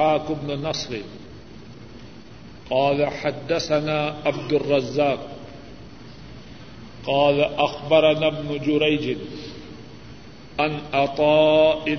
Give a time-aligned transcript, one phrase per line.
[0.00, 0.96] إسحاق بن نصر.
[2.70, 5.28] قال حدثنا عبد الرزاق.
[7.06, 9.16] قال أخبرنا ابن جريج
[10.58, 11.98] عن عطاء.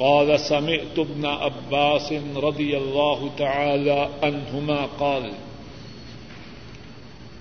[0.00, 5.32] قال سمعت ابن عباس رضي الله تعالى عنهما قال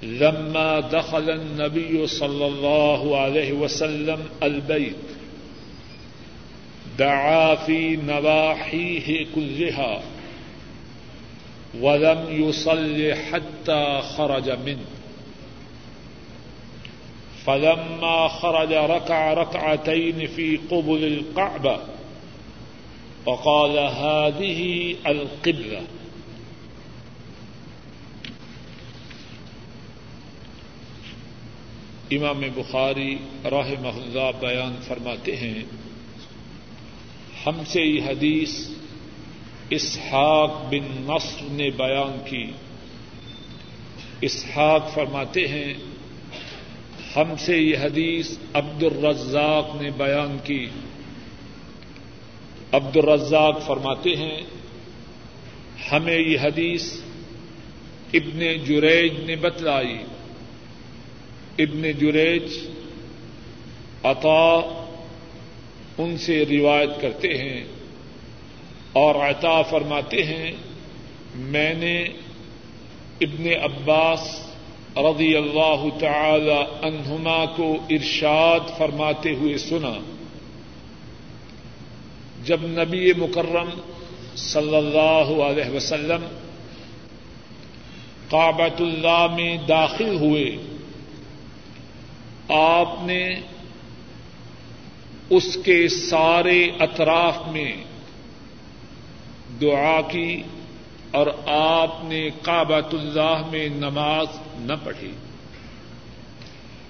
[0.03, 5.12] لما دخل النبي صلى الله عليه وسلم البيت
[6.97, 10.01] دعا في نواحيه كلها
[11.81, 14.85] ولم يصل حتى خرج منه
[17.45, 21.77] فلما خرج ركع ركعتين في قبل القعبة
[23.25, 25.81] وقال هذه القبلة
[32.11, 35.63] امام بخاری راہ محلہ بیان فرماتے ہیں
[37.45, 38.69] ہم سے یہ حدیث
[39.69, 42.51] اسحاق بن نصر نے بیان کی۔
[44.21, 45.73] اسحاق فرماتے ہیں،
[47.15, 50.67] ہم سے یہ حدیث عبد الرزاق نے بیان کی۔
[52.71, 54.41] عبد الرزاق فرماتے ہیں،
[55.91, 56.93] ہمیں یہ حدیث
[58.13, 59.97] ابن جریج نے بتلائی۔
[61.57, 62.43] ابن جریج
[64.03, 64.79] عطا
[65.97, 67.63] ان سے روایت کرتے ہیں
[68.93, 70.51] اور عطا فرماتے ہیں۔
[71.35, 72.03] میں نے
[73.21, 74.51] ابن عباس
[74.97, 79.93] رضی اللہ تعالی عنہما کو ارشاد فرماتے ہوئے سنا۔
[82.43, 83.69] جب نبی مکرم
[84.35, 86.25] صلی اللہ علیہ وسلم
[88.29, 90.57] کابت اللہ میں داخل ہوئے،
[92.49, 93.29] آپ نے
[95.29, 97.73] اس کے سارے اطراف میں
[99.61, 100.43] دعا کی
[101.11, 105.11] اور آپ نے کابت اللہ میں نماز نہ پڑھی۔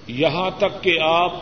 [0.06, 1.32] یہاں تک کہ آپ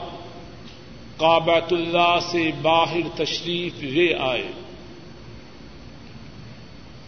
[1.16, 4.48] کابت اللہ سے باہر تشریف لے آئے۔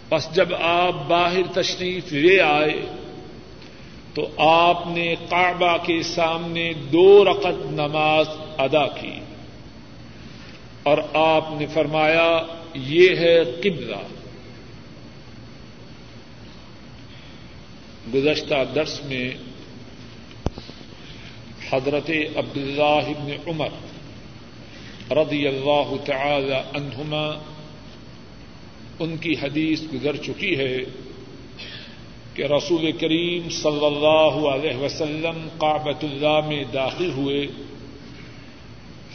[0.09, 2.87] بس جب آپ باہر تشریف لے آئے
[4.15, 8.29] تو آپ نے کعبہ کے سامنے دو رقط نماز
[8.59, 9.24] ادا کی۔
[10.85, 13.97] اور آپ نے فرمایا یہ ہے قبلہ۔
[18.15, 19.35] گزشتہ درس میں
[21.73, 23.69] حضرت عبداللہ بن عمر
[25.13, 27.43] رضی اللہ تعالی عنہما
[28.99, 30.79] ان کی حدیث گزر چکی ہے
[32.35, 37.47] کہ رسول کریم صلی اللہ علیہ وسلم کابت اللہ میں داخل ہوئے۔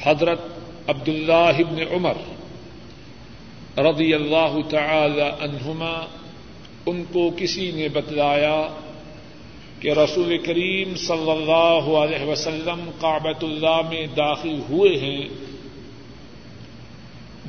[0.04, 0.40] حضرت
[0.90, 2.14] عبداللہ بن عمر
[3.78, 6.06] رضی اللہ تعالی عنہما
[6.86, 8.68] ان کو کسی نے بتلایا
[9.80, 15.28] کہ رسول کریم صلی اللہ علیہ وسلم کابت اللہ میں داخل ہوئے ہیں۔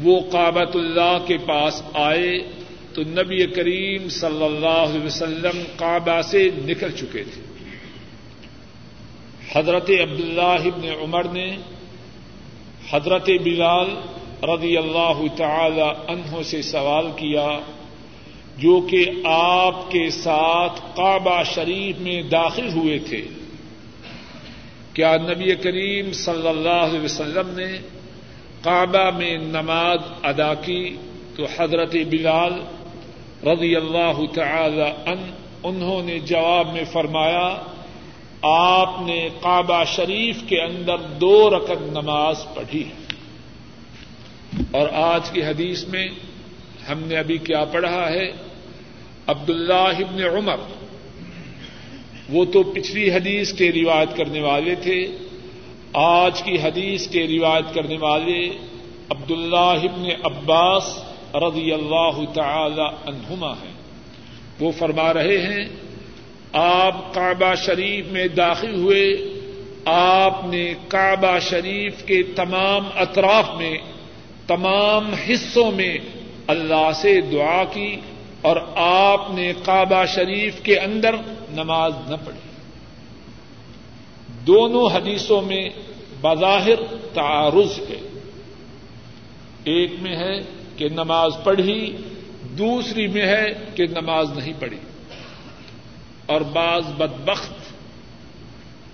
[0.02, 2.38] وہ کابت اللہ کے پاس آئے
[2.94, 7.42] تو نبی کریم صلی اللہ علیہ وسلم کعبہ سے نکل چکے تھے۔
[9.52, 11.56] حضرت عبداللہ ابن عمر نے
[12.90, 13.88] حضرت بلال
[14.42, 17.48] رضی اللہ تعالی عنہ سے سوال کیا
[18.58, 23.26] جو کہ آپ کے ساتھ کعبہ شریف میں داخل ہوئے تھے۔
[24.92, 27.78] کیا نبی کریم صلی اللہ علیہ وسلم نے
[28.62, 30.96] کعبہ میں نماز ادا کی؟
[31.36, 32.52] تو حضرت بلال
[33.46, 35.30] رضی اللہ تعالی ان
[35.62, 37.56] انہوں نے جواب میں فرمایا
[38.42, 43.06] آپ نے کعبہ شریف کے اندر دو رقم نماز پڑھی ہے۔
[44.70, 46.08] اور آج کی حدیث میں
[46.88, 48.32] ہم نے ابھی کیا پڑھا ہے؟
[49.26, 50.56] عبداللہ ابن عمر۔
[52.28, 55.06] وہ تو پچھلی حدیث کے روایت کرنے والے تھے۔
[55.92, 58.48] آج کی حدیث کے روایت کرنے والے
[59.10, 63.72] عبداللہ ابن عباس رضی اللہ تعالی عنہما ہیں۔
[64.60, 65.89] وہ فرما رہے ہیں
[66.52, 69.16] آپ کعبہ شریف میں داخل ہوئے،
[69.84, 73.78] آپ نے کعبہ شریف کے تمام اطراف میں،
[74.46, 75.98] تمام حصوں میں
[76.46, 77.96] اللہ سے دعا کی
[78.40, 81.14] اور آپ نے کعبہ شریف کے اندر
[81.50, 82.50] نماز نہ پڑھی۔
[84.46, 85.68] دونوں حدیثوں میں
[86.20, 88.08] بظاہر تعارض ہے۔
[89.64, 90.40] ایک میں ہے
[90.76, 91.96] کہ نماز پڑھی،
[92.42, 93.44] دوسری میں ہے
[93.74, 94.76] کہ نماز نہیں پڑھی۔
[96.30, 97.52] اور بعض بدبخت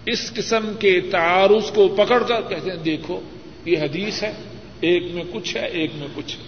[0.07, 3.21] اس قسم کے تعارض کو پکڑ کر کہتے ہیں، دیکھو،
[3.65, 4.33] یہ حدیث ہے،
[4.81, 6.43] ایک میں کچھ ہے، ایک میں کچھ ہے۔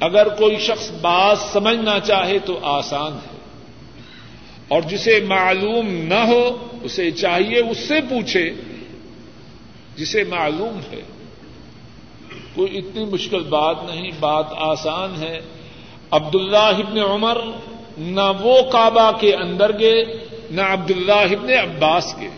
[0.00, 3.36] اگر کوئی شخص بات سمجھنا چاہے تو آسان ہے۔
[4.68, 8.50] اور جسے معلوم نہ ہو، اسے چاہیے، اس سے پوچھے
[9.96, 11.00] جسے معلوم ہے۔
[12.54, 15.40] کوئی اتنی مشکل بات نہیں، بات آسان ہے۔
[16.10, 17.38] عبد اللہ ابن عمر
[17.98, 20.04] نہ وہ کعبہ کے اندر گئے،
[20.50, 22.28] نہ عبد اللہ ابن عباس کے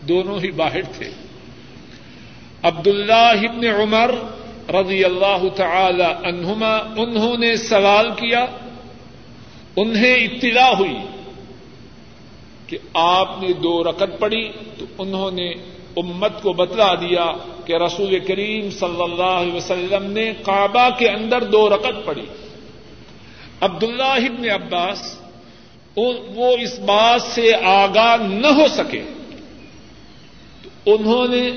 [0.00, 1.10] دونوں ہی باہر تھے۔
[2.62, 4.10] عبد اللہ ابن عمر
[4.72, 8.46] رضی اللہ تعالی عنہما، انہوں نے سوال کیا،
[9.76, 10.96] انہیں اطلاع ہوئی
[12.66, 14.48] کہ آپ نے دو رکت پڑی
[14.78, 15.50] تو انہوں نے
[15.96, 17.32] امت کو بتلا دیا
[17.64, 22.26] کہ رسول کریم صلی اللہ علیہ وسلم نے کعبہ کے اندر دو رکت پڑی
[23.60, 25.20] عبد اللہ ابن عباس
[26.34, 29.02] وہ اس بات سے آگاہ نہ ہو سکے۔
[30.62, 31.50] تو انہوں نے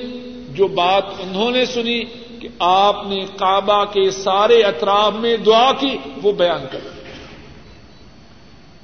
[0.48, 2.04] جو بات انہوں نے سنی
[2.40, 6.78] کہ آپ نے کعبہ کے سارے اطراف میں دعا کی، وہ بیان کر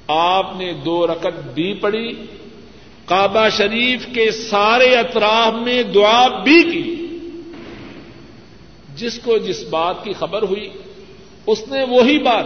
[0.07, 2.13] آپ نے دو رکت بھی پڑی
[3.05, 6.95] کعبہ شریف کے سارے اطراف میں دعا بھی کی۔
[8.95, 10.69] جس کو جس بات کی خبر ہوئی،
[11.47, 12.45] اس نے وہی بات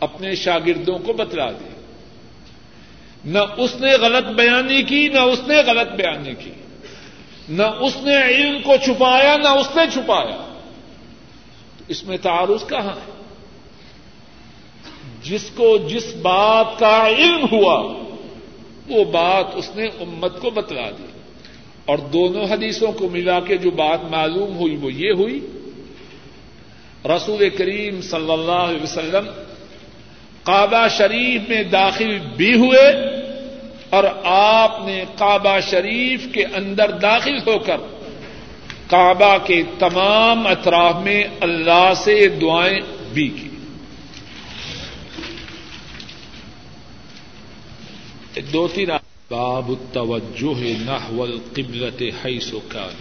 [0.00, 1.68] اپنے شاگردوں کو بتلا دی۔
[3.24, 6.50] نہ اس نے غلط بیانی کی، نہ اس نے غلط بیانی کی۔
[7.48, 10.58] نہ اس نے علم کو چھپایا، نہ اس نے چھپایا۔
[11.88, 13.22] اس میں تعارف کہاں ہے؟
[15.22, 17.80] جس کو جس بات کا علم ہوا،
[18.88, 21.06] وہ بات اس نے امت کو بتلا دی۔
[21.86, 25.40] اور دونوں حدیثوں کو ملا کے جو بات معلوم ہوئی، وہ یہ ہوئی۔
[27.04, 29.30] رسول کریم صلی اللہ علیہ وسلم
[30.46, 33.16] کعبہ شریف میں داخل بھی ہوئے
[33.90, 37.76] اور آپ نے کعبہ شریف کے اندر داخل ہو کر
[38.86, 42.80] کعبہ کے تمام اطراف میں اللہ سے دعائیں
[43.12, 43.48] بھی کی۔
[48.52, 48.90] دو تین
[49.30, 52.96] باب التوجہ نحو القبلة حيث كان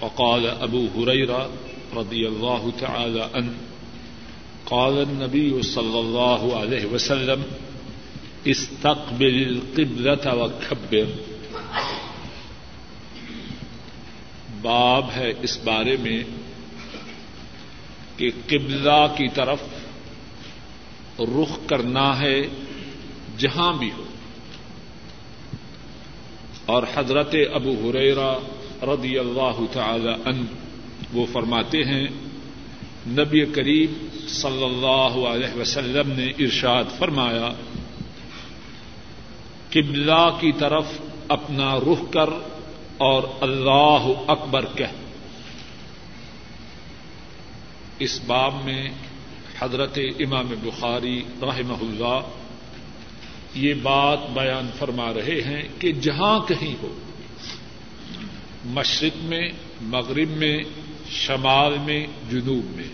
[0.00, 1.50] وقال ابو هريرة
[1.96, 3.71] رضي الله تعالى عنه
[4.72, 7.42] قال النبي صلى الله عليه وسلم
[8.44, 11.04] استقبل القبلة وكبر.
[14.62, 16.22] باب ہے اس بارے میں
[18.16, 19.60] کہ قبلہ کی طرف
[21.20, 22.42] رخ کرنا ہے
[23.38, 24.04] جہاں بھی ہو.
[26.66, 28.34] اور حضرت ابو حریرا
[28.82, 30.46] رضی اللہ تعالی ان
[31.12, 32.06] وہ فرماتے ہیں
[33.06, 37.48] نبی کریم صلی اللہ علیہ وسلم نے ارشاد فرمایا
[39.70, 40.84] قبلہ کی طرف
[41.28, 42.28] اپنا رخ کر
[42.96, 44.92] اور اللہ اکبر کہہ۔
[47.98, 48.88] اس باب میں
[49.58, 52.20] حضرت امام بخاری رحمہ اللہ
[53.54, 56.98] یہ بات بیان فرما رہے ہیں کہ جہاں کہیں ہو،
[58.64, 59.50] مشرق میں،
[59.80, 60.58] مغرب میں
[61.12, 62.88] شمال میں، جنوب میں۔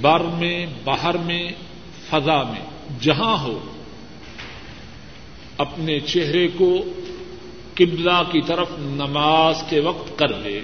[0.00, 1.52] بر میں باہر میں،
[2.10, 2.60] فضا میں۔
[3.00, 3.60] جہاں ہو،
[5.58, 6.78] اپنے چہرے کو
[7.74, 10.60] قبلہ کی طرف نماز کے وقت کر لے۔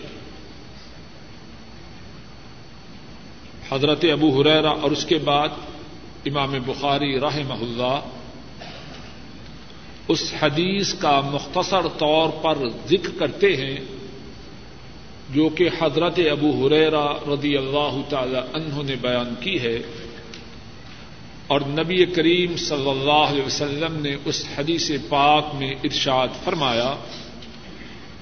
[3.72, 5.48] حضرت ابو حریرا اور اس کے بعد
[6.26, 8.00] امام بخاری رحمہ اللہ
[10.08, 13.99] اس حدیث کا مختصر طور پر ذکر کرتے ہیں۔
[15.32, 19.78] جو کہ حضرت ابو حریرا رضی اللہ تعالی عنہ نے بیان کی ہے۔
[21.46, 26.94] اور نبی کریم صلی اللہ علیہ وسلم نے اس حدیث پاک میں ارشاد فرمایا،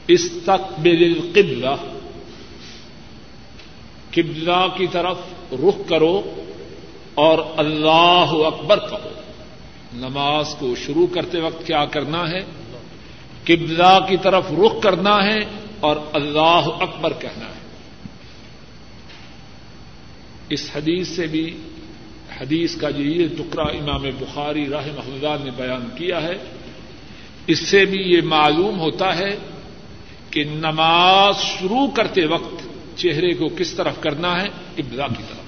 [0.08, 1.74] استقبل القبلہ،
[4.10, 5.16] قبلہ کی طرف
[5.52, 6.22] رخ کرو
[7.14, 9.10] اور اللہ اکبر کہو۔
[9.92, 12.40] نماز کو شروع کرتے وقت کیا کرنا ہے؟
[13.44, 17.68] قبلہ کی طرف رخ کرنا ہے اور اللہ اکبر کہنا ہے۔
[20.48, 21.56] اس حدیث سے بھی
[22.40, 26.36] حدیث کا یہ ٹکڑا امام بخاری راہ محلہ نے بیان کیا ہے،
[27.46, 29.38] اس سے بھی یہ معلوم ہوتا ہے
[30.30, 32.66] کہ نماز شروع کرتے وقت
[32.98, 35.38] چہرے کو کس طرف کرنا ہے، قبلہ کی طرف۔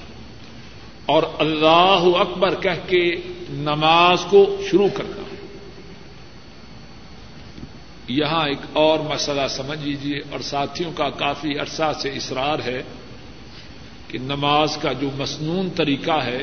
[1.06, 3.10] اور اللہ اکبر کہہ کے
[3.50, 5.19] نماز کو شروع کرنا۔
[8.10, 12.82] یہاں ایک اور مسئلہ سمجھ لیجیے اور ساتھیوں کا کافی عرصہ سے اصرار ہے
[14.08, 16.42] کہ نماز کا جو مصنون طریقہ ہے،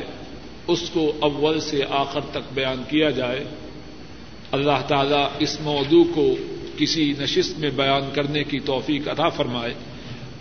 [0.66, 3.44] اس کو اول سے آخر تک بیان کیا جائے۔
[4.52, 6.34] اللہ تعالی اس موضوع کو
[6.76, 9.74] کسی نشست میں بیان کرنے کی توفیق ادا فرمائے۔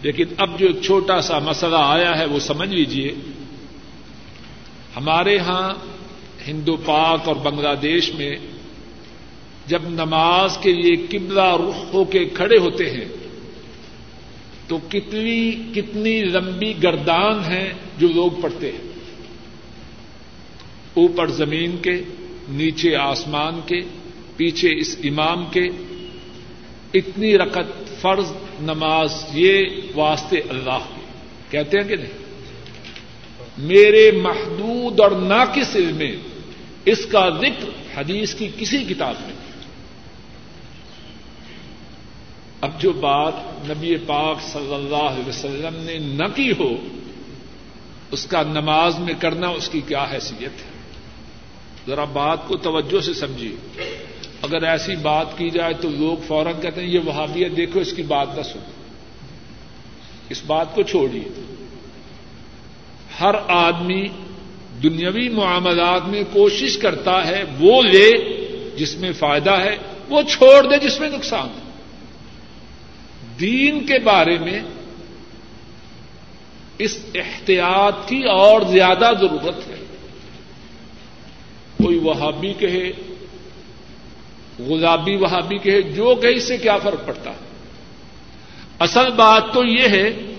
[0.01, 3.11] لیکن اب جو چھوٹا سا مسئلہ آیا ہے، وہ سمجھ لیجیے
[4.95, 5.73] ہمارے ہاں
[6.47, 8.35] ہندو پاک اور بنگلہ دیش میں
[9.67, 13.05] جب نماز کے لیے قبلہ رخ ہو کے کھڑے ہوتے ہیں،
[14.67, 18.81] تو کتنی کتنی لمبی گردان ہیں جو لوگ پڑھتے ہیں۔
[20.93, 22.01] اوپر زمین کے،
[22.49, 23.81] نیچے آسمان کے،
[24.37, 25.67] پیچھے اس امام کے۔
[26.93, 28.31] اتنی رقط فرض
[28.61, 29.63] نماز یہ
[29.95, 31.01] واسطے اللہ کے
[31.49, 32.27] کہتے ہیں کہ نہیں؟
[33.57, 36.15] میرے محدود اور ناقص علم میں
[36.85, 37.69] اس کا ذکر
[37.99, 39.36] حدیث کی کسی کتاب میں
[42.61, 43.33] اب جو بات
[43.69, 46.77] نبی پاک صلی اللہ علیہ وسلم نے نہ کی ہو،
[48.11, 50.77] اس کا نماز میں کرنا اس کی کیا حیثیت ہے؟
[51.87, 53.81] ذرا بات کو توجہ سے سمجھیے۔
[54.41, 58.01] اگر ایسی بات کی جائے تو لوگ فوراً کہتے ہیں، یہ وہابیت دیکھو، اس کی
[58.01, 58.71] بات نہ سنو۔
[60.29, 61.55] اس بات کو چھوڑیے۔
[63.19, 64.07] ہر آدمی
[64.83, 68.09] دنیاوی معاملات میں کوشش کرتا ہے، وہ لے
[68.77, 69.77] جس میں فائدہ ہے،
[70.09, 71.66] وہ چھوڑ دے جس میں نقصان ہے۔
[73.39, 74.61] دین کے بارے میں
[76.77, 79.85] اس احتیاط کی اور زیادہ ضرورت ہے۔
[81.83, 82.91] کوئی وہابی کہے
[84.59, 87.47] گلابی وہابی کہے، جو کہ اس سے کیا فرق پڑتا ہے؟
[88.79, 90.33] اصل بات تو یہ ہے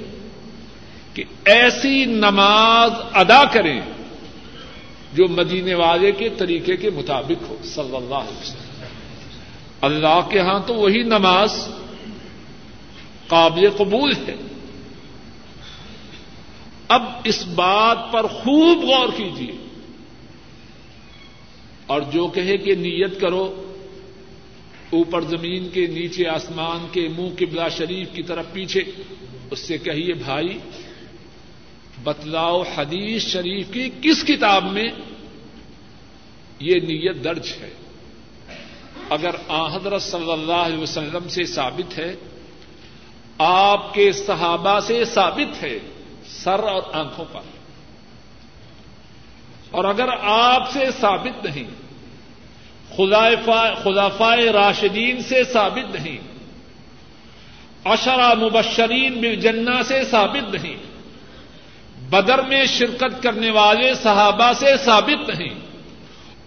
[1.14, 3.80] کہ ایسی نماز ادا کریں
[5.12, 8.84] جو مدینے والے کے طریقے کے مطابق ہو، صلی اللہ علیہ وسلم۔
[9.80, 11.68] اللہ کے ہاں تو وہی نماز
[13.28, 14.36] قابل قبول ہے۔
[16.88, 19.52] اب اس بات پر خوب غور کیجیے
[21.86, 23.72] اور جو کہے کہ نیت کرو،
[24.90, 28.82] اوپر زمین کے، نیچے آسمان کے، منہ قبلہ شریف کی طرف پیچھے،
[29.50, 30.58] اس سے کہیے، بھائی،
[32.02, 34.88] بتلاؤ حدیث شریف کی کس کتاب میں
[36.60, 37.70] یہ نیت درج ہے؟
[39.08, 42.14] اگر حضرت صلی اللہ علیہ وسلم سے ثابت ہے
[43.38, 45.78] آپ کے صحابہ سے ثابت ہے
[46.26, 47.40] سر اور آنکھوں پر۔
[49.70, 51.64] اور اگر آپ سے ثابت نہیں
[53.82, 56.18] خلافائے راشدین سے ثابت نہیں
[57.84, 60.76] اشرا مبشرین بالجنہ سے ثابت نہیں،
[62.10, 65.54] بدر میں شرکت کرنے والے صحابہ سے ثابت نہیں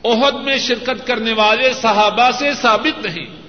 [0.03, 3.40] عہد میں شرکت کرنے والے صحابہ سے ثابت نہیں۔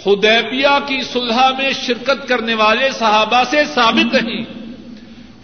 [0.00, 4.44] خدیبیہ کی صلح میں شرکت کرنے والے صحابہ سے ثابت نہیں۔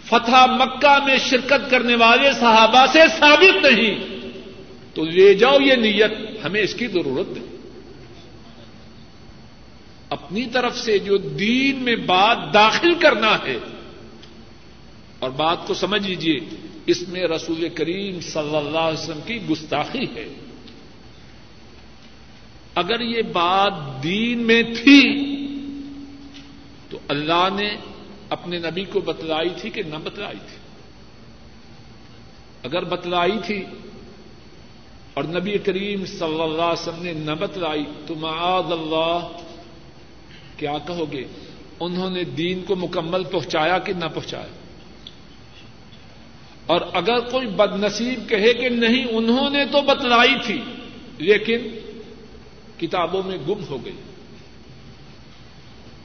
[0.05, 4.19] فتح مکہ میں شرکت کرنے والے صحابہ سے ثابت نہیں۔
[4.93, 7.47] تو لے جاؤ یہ نیت، ہمیں اس کی ضرورت نہیں۔
[10.09, 13.57] اپنی طرف سے جو دین میں بات داخل کرنا ہے،
[15.19, 16.39] اور بات کو سمجھ لیجیے
[16.85, 20.27] اس میں رسول کریم صلی اللہ علیہ وسلم کی گستاخی ہے۔
[22.79, 25.01] اگر یہ بات دین میں تھی
[26.89, 27.75] تو اللہ نے
[28.29, 30.57] اپنے نبی کو بتلائی تھی کہ نہ بتلائی تھی۔
[32.63, 33.63] اگر بتلائی تھی
[35.13, 39.27] اور نبی کریم صلی اللہ علیہ وسلم نے نہ بتلائی تو معاذ اللہ،
[40.57, 41.23] کیا کہو گے؟
[41.79, 44.53] انہوں نے دین کو مکمل پہنچایا کہ نہ پہنچایا؟
[46.65, 50.61] اور اگر کوئی بد نصیب کہے کہ نہیں، انہوں نے تو بتلائی تھی،
[51.17, 51.61] لیکن
[52.79, 53.95] کتابوں میں گم ہو گئی۔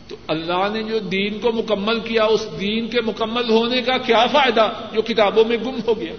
[0.08, 4.26] تو اللہ نے جو دین کو مکمل کیا، اس دین کے مکمل ہونے کا کیا
[4.26, 6.12] فائدہ جو کتابوں میں گم ہو گیا؟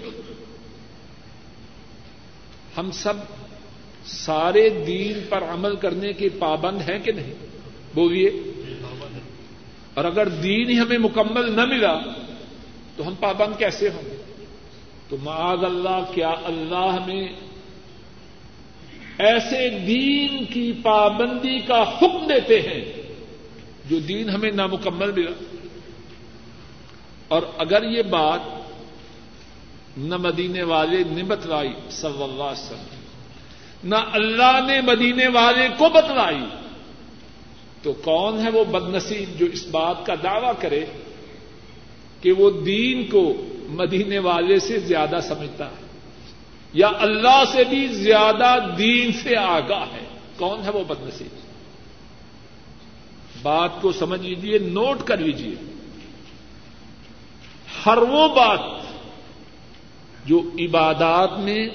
[2.76, 3.14] ہم سب
[4.06, 7.34] سارے دین پر عمل کرنے کے پابند ہیں کہ نہیں؟
[7.94, 8.28] بولیے۔
[9.94, 12.00] اور اگر دین ہی ہمیں مکمل نہ ملا،
[12.96, 14.44] تو ہم پابند کیسے ہوں گے؟
[15.08, 17.28] تو معاذ اللہ، کیا اللہ میں
[19.18, 22.82] ایسے دین کی پابندی کا حکم دیتے ہیں
[23.90, 25.30] جو دین ہمیں نامکمل ملا
[27.28, 28.40] اور اگر یہ بات
[29.96, 35.88] نہ مدینے والے نے بتلائی صلی اللہ علیہ وسلم، نہ اللہ نے مدینے والے کو
[35.88, 36.44] بتلائی،
[37.82, 40.84] تو کون ہے وہ بد نصیب جو اس بات کا دعوی کرے
[42.20, 43.22] کہ وہ دین کو
[43.68, 45.85] مدینے والے سے زیادہ سمجھتا ہے؟
[46.72, 50.04] یا اللہ سے بھی زیادہ دین سے آگاہ ہے
[50.36, 51.44] کون ہے وہ بد نصیب
[53.42, 55.54] بات کو سمجھ لیجیے نوٹ کر لیجیے
[57.86, 58.60] ہر وہ بات
[60.24, 61.68] جو عبادات میں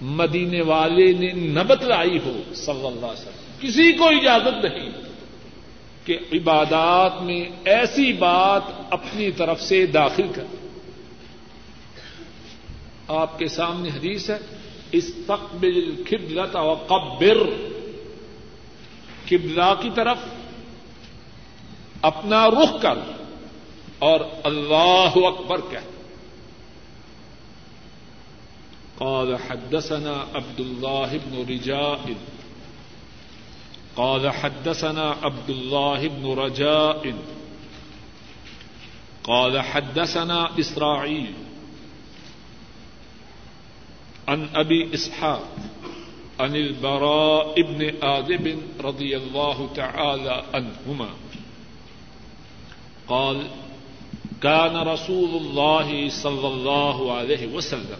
[0.00, 4.90] مدینے والے نے نہ بتلائی ہو، صلی اللہ علیہ وسلم، کسی کو اجازت نہیں
[6.04, 10.44] کہ عبادات میں ایسی بات اپنی طرف سے داخل کر
[13.08, 14.38] آپ کے سامنے حدیث ہے،
[14.92, 17.38] استقبل القبلة وقبر۔
[19.28, 20.16] قبلہ کی طرف
[22.02, 22.98] اپنا رخ کر
[23.98, 25.78] اور اللہ اکبر کہ
[28.98, 32.12] قال حدثنا عبد الله بن رجاء۔
[33.94, 37.10] قال حدثنا عبد الله بن رجاء۔
[39.22, 41.45] قال حدثنا إسرائيل
[44.28, 45.48] عن أبي إسحاق
[46.40, 51.08] عن البراء بن آذب رضي الله تعالى عنهما.
[53.08, 53.46] قال
[54.42, 57.98] كان رسول الله صلى الله عليه وسلم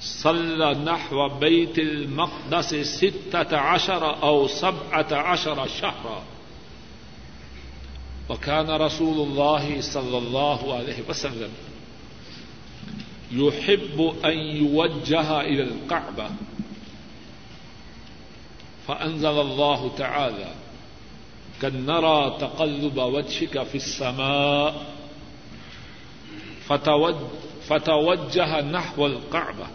[0.00, 6.22] صلى نحو بيت المقدس ستة عشر أو سبعة عشر شهرا.
[8.28, 11.50] وكان رسول الله صلى الله عليه وسلم
[13.32, 16.30] يحب أن يوجه إلى الكعبة.
[18.86, 20.54] فأنزل الله تعالى
[21.62, 24.86] كن نرى تقلب وجهك في السماء
[27.68, 29.66] فتوجه نحو الكعبة.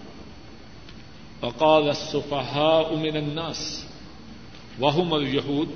[1.42, 3.88] فقال السفهاء من الناس
[4.80, 5.70] وهم اليهود؟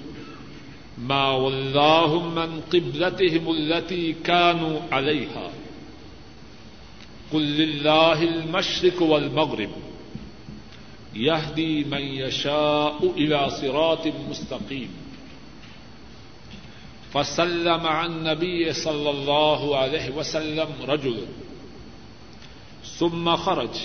[0.97, 5.51] ما ولاهم من قبلتهم التي كانوا عليها.
[7.33, 9.69] قل لله المشرق والمغرب
[11.15, 14.89] يهدي من يشاء إلى صراط مستقيم
[17.13, 21.25] فسلم عن النبي صلى الله عليه وسلم رجل
[22.99, 23.75] ثم خرج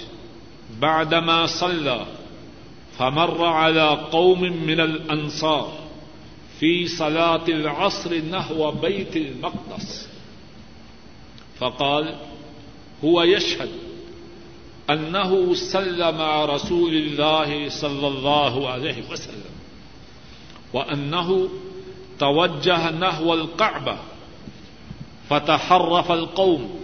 [0.81, 2.07] بعدما صلى
[2.99, 5.73] فمر على قوم من الأنصار
[6.61, 10.09] في صلاة العصر نحو بيت المقدس
[11.59, 12.32] فقال هو
[13.05, 13.69] يشهد
[14.91, 19.55] أنه صلى مع رسول الله صلى الله عليه وسلم
[20.73, 21.49] وأنه
[22.19, 23.99] توجه نحو الكعبة
[25.29, 26.81] فتحرف القوم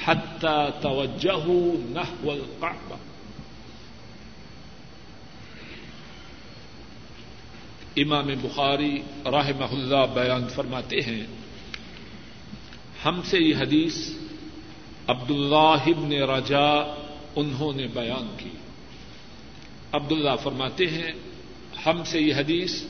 [0.00, 2.96] حتى توجهوا نحو الكعبة
[8.02, 11.26] امام بخاری راہ اللہ بیان فرماتے ہیں،
[13.04, 14.10] ہم سے یہ حدیث
[15.08, 16.94] عبد اللہ ابن رجا
[17.36, 18.50] انہوں نے بیان کی۔
[19.92, 21.12] عبد اللہ فرماتے ہیں،
[21.86, 22.82] ہم سے یہ حدیث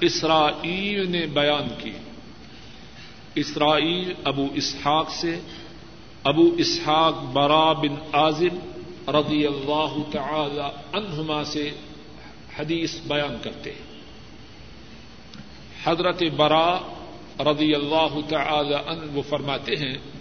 [0.00, 1.92] اسرائیل نے بیان کی۔
[3.34, 5.40] اسرائیل ابو اسحاق سے،
[6.24, 11.70] ابو اسحاق برا بن عازم رضی اللہ تعالی عنہما سے
[12.58, 13.94] حدیث بیان کرتے ہیں۔
[15.84, 16.78] حضرت برا
[17.40, 20.13] رضی اللہ تعالی عنہ وہ فرماتے ہیں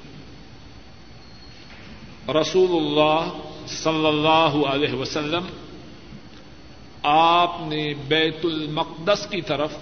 [2.29, 5.43] رسول اللہ صلی اللہ علیہ وسلم
[7.03, 9.73] آپ نے بیت المقدس کی طرف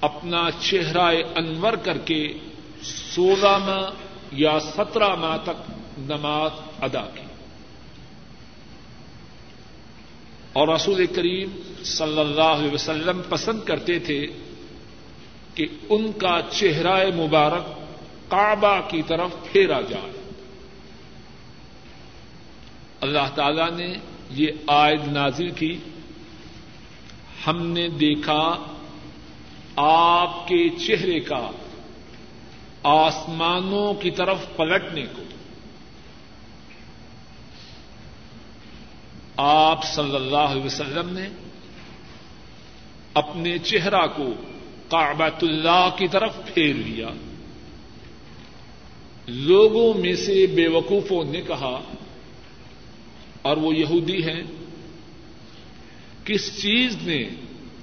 [0.00, 2.32] اپنا چہرہ انور کر کے
[2.82, 3.90] سولہ ماہ
[4.32, 6.50] یا سترہ ماہ تک نماز
[6.80, 7.20] ادا کی۔
[10.52, 14.26] اور رسول کریم صلی اللہ علیہ وسلم پسند کرتے تھے
[15.54, 17.64] کہ ان کا چہرہ مبارک
[18.30, 20.25] کعبہ کی طرف پھیرا جائے۔
[23.00, 23.94] اللہ تعالی نے
[24.30, 25.78] یہ آئد نازل کی،
[27.46, 28.74] ہم نے دیکھا
[29.76, 31.50] آپ کے چہرے کا
[32.82, 35.22] آسمانوں کی طرف پلٹنے کو۔
[39.36, 41.28] آپ صلی اللہ علیہ وسلم نے
[43.14, 44.30] اپنے چہرہ کو
[44.88, 47.08] کابت اللہ کی طرف پھیر لیا۔
[49.26, 51.80] لوگوں میں سے بے وقوفوں نے کہا
[53.46, 54.42] اور وہ یہودی ہیں،
[56.24, 57.28] کس چیز نے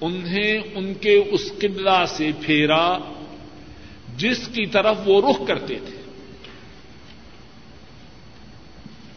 [0.02, 2.98] انہیں ان کے اس قبلہ سے پھیرا
[4.18, 6.02] جس کی طرف وہ رخ کرتے تھے؟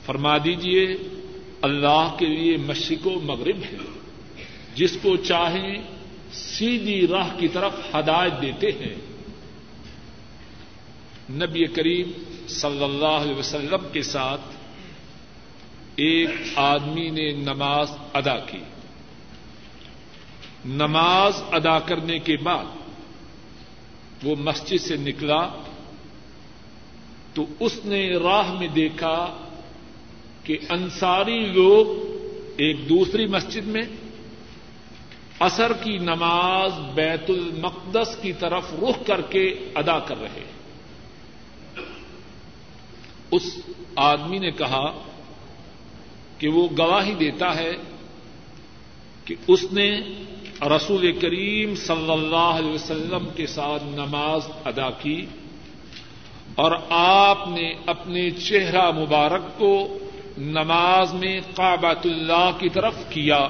[0.04, 0.86] فرما دیجیے
[1.62, 3.76] اللہ کے لیے مشرق و مغرب ہے،
[4.74, 5.76] جس کو چاہیں
[6.32, 8.94] سیدھی راہ کی طرف ہدایت دیتے ہیں۔
[11.30, 12.10] نبی کریم
[12.48, 14.55] صلی اللہ علیہ وسلم کے ساتھ
[15.96, 18.58] ایک آدمی نے نماز ادا کی۔
[20.64, 22.64] نماز ادا کرنے کے بعد
[24.22, 25.48] وہ مسجد سے نکلا
[27.34, 29.36] تو اس نے راہ میں دیکھا
[30.42, 31.86] کہ انصاری لوگ
[32.56, 33.82] ایک دوسری مسجد میں
[35.40, 40.44] اثر کی نماز بیت المقدس کی طرف رخ کر کے ادا کر رہے۔
[43.30, 43.58] اس
[43.96, 45.02] آدمی نے کہا
[46.38, 47.72] کہ وہ گواہی دیتا ہے
[49.24, 50.00] کہ اس نے
[50.62, 55.26] رسول کریم صلی اللہ علیہ وسلم کے ساتھ نماز ادا کی
[56.54, 59.98] اور آپ نے اپنے چہرہ مبارک کو
[60.38, 63.48] نماز میں کابت اللہ کی طرف کیا۔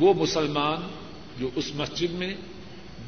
[0.00, 0.88] وہ مسلمان
[1.38, 2.34] جو اس مسجد میں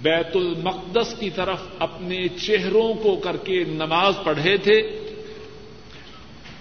[0.02, 5.06] بیت المقدس کی طرف اپنے چہروں کو کر کے نماز پڑھے تھے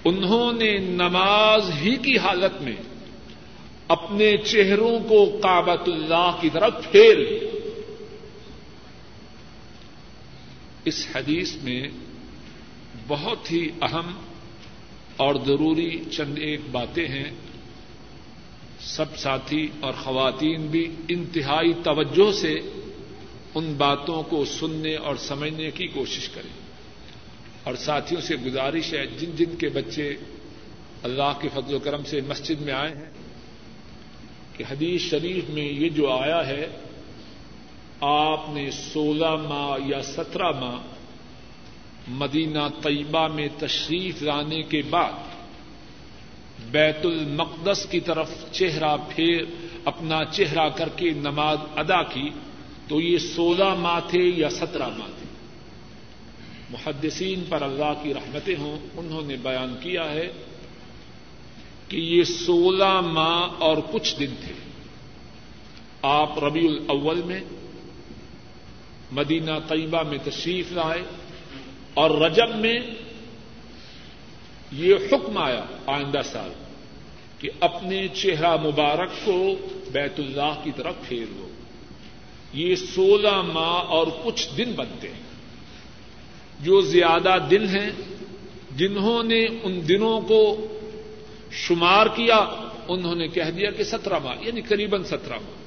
[0.06, 2.76] انہوں نے نماز ہی کی حالت میں
[3.88, 7.70] اپنے چہروں کو کابت اللہ کی طرف پھیر لیا۔
[10.86, 11.88] اس حدیث میں
[13.08, 14.12] بہت ہی اہم
[15.18, 17.32] اور ضروری چند ایک باتیں ہیں۔
[18.80, 22.60] سب ساتھی اور خواتین بھی انتہائی توجہ سے
[23.56, 26.69] ان باتوں کو سننے اور سمجھنے کی کوشش کریں۔
[27.64, 30.08] اور ساتھیوں سے گزارش ہے، جن جن کے بچے
[31.04, 33.12] اللہ کے فضل و کرم سے مسجد میں آئے ہیں،
[34.58, 36.66] کہ حدیث شریف میں یہ جو آیا ہے،
[38.02, 40.80] آپ نے سولہ ماہ یا سترہ ماہ
[42.08, 45.28] مدینہ طیبہ میں تشریف لانے کے بعد
[46.72, 49.44] بیت المقدس کی طرف چہرہ پھیر،
[49.86, 52.30] اپنا چہرہ کر کے نماز ادا کی،
[52.88, 55.19] تو یہ سولہ ماہ تھے یا سترہ ماہ؟ تھے
[56.70, 60.32] محدثین پر اللہ کی رحمتیں ہوں، انہوں نے بیان کیا ہے
[61.88, 64.54] کہ یہ سولہ ماہ اور کچھ دن تھے۔
[66.02, 67.40] آپ ربیع الاول میں
[69.12, 71.02] مدینہ طیبہ میں تشریف لائے
[71.94, 72.80] اور رجب میں
[74.72, 76.52] یہ حکم آیا آئندہ سال
[77.40, 79.56] کہ اپنے چہرہ مبارک کو
[79.92, 81.50] بیت اللہ کی طرف پھیر لو۔
[82.54, 85.29] یہ سولہ ماہ اور کچھ دن بنتے ہیں۔
[86.60, 87.90] جو زیادہ دن ہیں،
[88.76, 90.42] جنہوں نے ان دنوں کو
[91.52, 92.38] شمار کیا،
[92.88, 95.58] انہوں نے کہہ دیا کہ سترہ ماہ یعنی قریب سترہ ماہ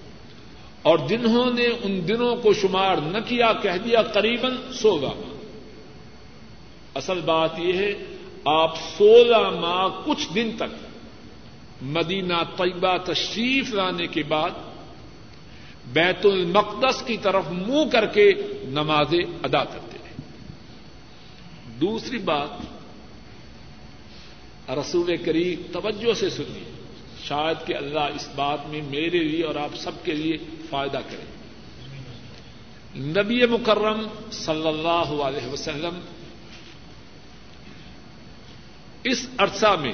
[0.83, 5.31] اور جنہوں نے ان دنوں کو شمار نہ کیا، کہہ دیا قریب سولہ ماہ
[6.95, 7.93] اصل بات یہ ہے،
[8.45, 10.73] آپ سولہ ماہ کچھ دن تک
[11.83, 14.51] مدینہ طیبہ تشریف لانے کے بعد
[15.93, 18.27] بیت المقدس کی طرف منہ کر کے
[18.71, 19.82] نمازیں ادا کرتے رہے
[21.83, 22.51] دوسری بات
[24.71, 26.65] رسول کریم توجہ سے سنیے۔
[27.25, 30.37] شاید کہ اللہ اس بات میں میرے لیے اور آپ سب کے لیے
[30.71, 31.25] فائدہ کرے۔
[33.01, 36.01] نبی مکرم صلی اللہ علیہ وسلم
[39.05, 39.93] اس عرصہ میں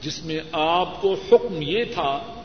[0.00, 2.42] جس میں آپ کو حکم یہ تھا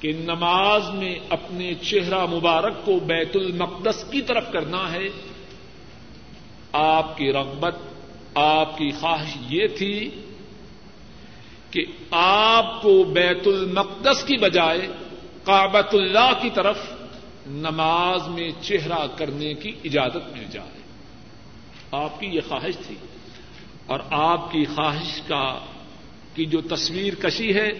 [0.00, 5.08] کہ نماز میں اپنے چہرہ مبارک کو بیت المقدس کی طرف کرنا ہے
[6.72, 7.76] آپ کی رغبت،
[8.34, 10.10] آپ کی خواہش یہ تھی
[11.70, 14.88] کہ آپ کو بیت المقدس کی بجائے
[15.44, 16.78] کابت اللہ کی طرف
[17.46, 20.80] نماز میں چہرہ کرنے کی اجازت مل جائے۔
[21.92, 22.94] آپ کی یہ خواہش تھی۔
[23.86, 25.58] اور آپ کی خواہش کا،
[26.34, 27.70] کی جو تصویر کشی ہے،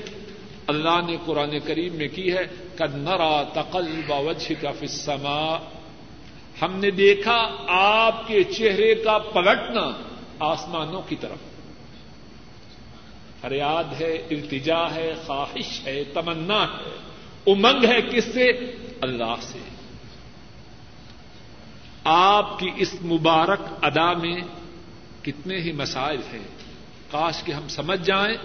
[0.66, 2.46] اللہ نے قرآن کریم میں کی ہے
[2.78, 5.56] کنرا تقل وجہ کا فسما
[6.62, 10.02] ہم نے دیکھا آپ کے چہرے کا پلٹنا
[10.38, 11.38] آسمانوں کی طرف۔
[13.40, 16.90] فریاد ہے، التجا ہے، خواہش ہے، تمنا ہے۔
[17.46, 18.44] امنگ ہے کس سے؟
[19.00, 19.58] اللہ سے۔
[22.04, 24.40] آپ کی اس مبارک ادا میں
[25.22, 26.48] کتنے ہی مسائل ہیں۔
[27.10, 28.36] کاش کہ ہم سمجھ جائیں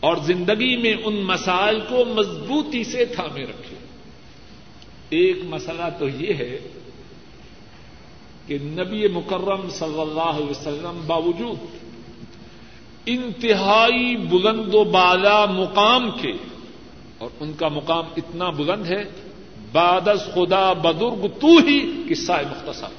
[0.00, 3.78] اور زندگی میں ان مسائل کو مضبوطی سے تھامے رکھیں۔
[5.08, 6.58] ایک مسئلہ تو یہ ہے
[8.46, 11.58] کہ نبی مکرم صلی اللہ علیہ وسلم باوجود
[13.06, 16.32] انتہائی بلند و بالا مقام کے،
[17.18, 19.02] اور ان کا مقام اتنا بلند ہے
[19.72, 21.78] بادس خدا بدرگ تو ہی
[22.08, 22.92] قصہ مختصر۔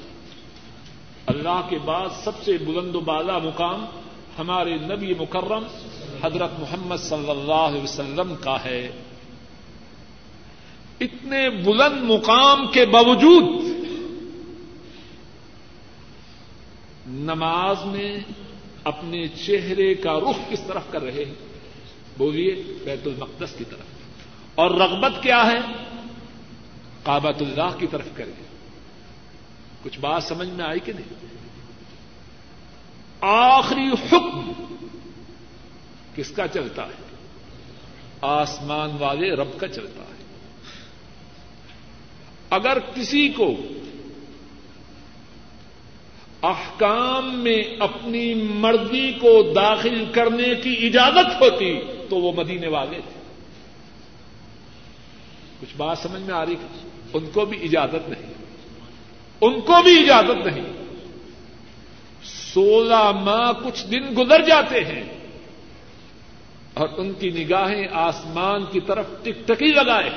[1.27, 3.85] اللہ کے بعد سب سے بلند و بالا مقام
[4.39, 5.63] ہمارے نبی مکرم
[6.23, 8.81] حضرت محمد صلی اللہ علیہ وسلم کا ہے۔
[11.01, 13.45] اتنے بلند مقام کے باوجود
[17.13, 18.19] نماز میں
[18.83, 21.33] اپنے چہرے کا رخ کس طرف کر رہے ہیں؟
[22.17, 23.85] بولیے، بیت المقدس کی طرف۔
[24.55, 25.59] اور رغبت کیا ہے؟
[27.03, 28.31] کابت اللہ کی طرف کرے۔
[29.83, 31.25] کچھ بات سمجھ میں آئی کہ نہیں؟
[33.21, 34.51] آخری حکم
[36.15, 37.15] کس کا چلتا ہے؟
[38.21, 40.23] آسمان والے رب کا چلتا ہے۔
[42.49, 43.55] اگر کسی کو
[46.43, 51.79] احکام میں اپنی مرضی کو داخل کرنے کی اجازت ہوتی
[52.09, 53.23] تو وہ مدینے والے تھے۔
[55.61, 56.55] کچھ بات سمجھ میں آ رہی
[57.13, 58.33] ان کو بھی اجازت نہیں۔
[59.41, 60.83] ان کو بھی اجازت نہیں۔
[62.23, 65.03] سولہ ماہ کچھ دن گزر جاتے ہیں
[66.73, 70.09] اور ان کی نگاہیں آسمان کی طرف ٹک ٹکی لگائے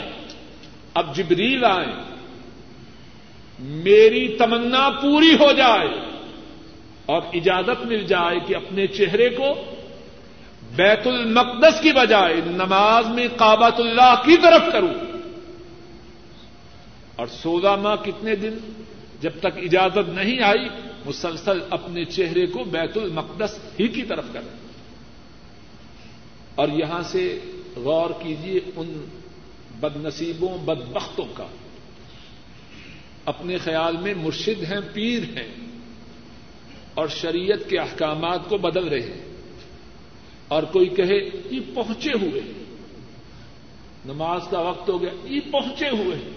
[0.95, 2.15] اب جبریل آئے
[3.59, 6.15] میری تمنا پوری ہو جائے۔
[7.07, 9.55] اور اجازت مل جائے کہ اپنے چہرے کو
[10.77, 14.95] بیت المقدس کی بجائے نماز میں کابت اللہ کی طرف کروں۔
[17.16, 18.59] اور سولہ ماہ کتنے دن
[19.21, 20.69] جب تک اجازت نہیں آئی،
[21.07, 24.69] مسلسل اپنے چہرے کو بیت المقدس ہی کی طرف کریں۔
[26.55, 27.38] اور یہاں سے
[27.77, 29.07] غور کیجیے ان
[29.81, 31.47] بد نصیبوں بد بختوں کا۔
[33.25, 35.55] اپنے خیال میں مرشد ہیں، پیر ہیں۔
[36.96, 39.24] اور شریعت کے احکامات کو بدل رہے ہیں
[40.48, 42.40] اور کوئی کہے یہ پہنچے ہوئے
[44.04, 46.30] نماز کا وقت ہو گیا، یہ پہنچے ہوئے ہیں۔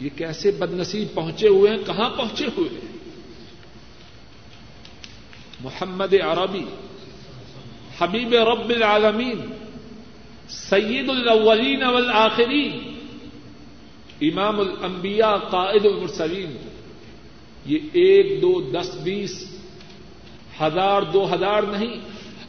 [0.00, 2.98] یہ کیسے بد نصیب پہنچے ہوئے ہیں، کہاں پہنچے ہوئے ہیں؟
[5.60, 6.64] محمد عربی،
[7.98, 9.40] حبیب رب العالمین،
[10.48, 12.98] سید الاولین والآخرین،
[14.20, 16.69] امام الانبیاء قائد المرسلین۔
[17.66, 19.44] یہ ایک دو دس بیس
[20.60, 21.96] ہزار دو ہزار نہیں،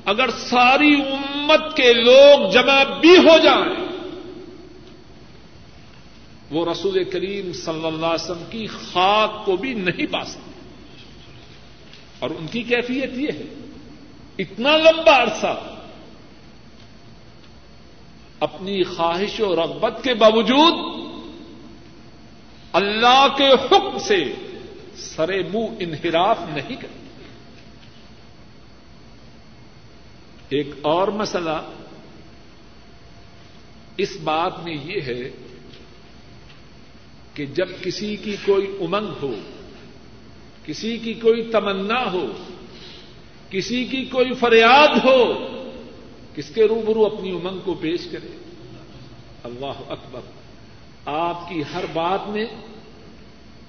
[0.06, 3.88] اگر ساری امت کے لوگ جمع بھی ہو جائیں،
[6.52, 10.52] وہ رسول کریم صلی اللہ علیہ وسلم کی خاک کو بھی نہیں پا سکتے۔
[12.20, 13.44] اور ان کی کیفیت یہ ہے،
[14.38, 15.78] اتنا لمبا عرصہ
[18.40, 21.02] اپنی خواہش و رغبت کے باوجود
[22.74, 24.24] اللہ کے حکم سے
[24.96, 27.02] سرے منہ انحراف نہیں کرتے۔
[30.50, 31.72] ایک اور مسئلہ
[33.98, 35.30] اس بات میں یہ ہے
[37.34, 39.36] کہ جب کسی کی کوئی امنگ ہو،
[40.66, 42.26] کسی کی کوئی تمنا ہو،
[43.50, 45.34] کسی کی کوئی فریاد ہو،
[46.36, 48.28] کس کے روبرو اپنی امنگ کو پیش کرے؟
[49.44, 50.22] اللہ اکبر۔
[51.06, 52.46] آپ کی ہر بات میں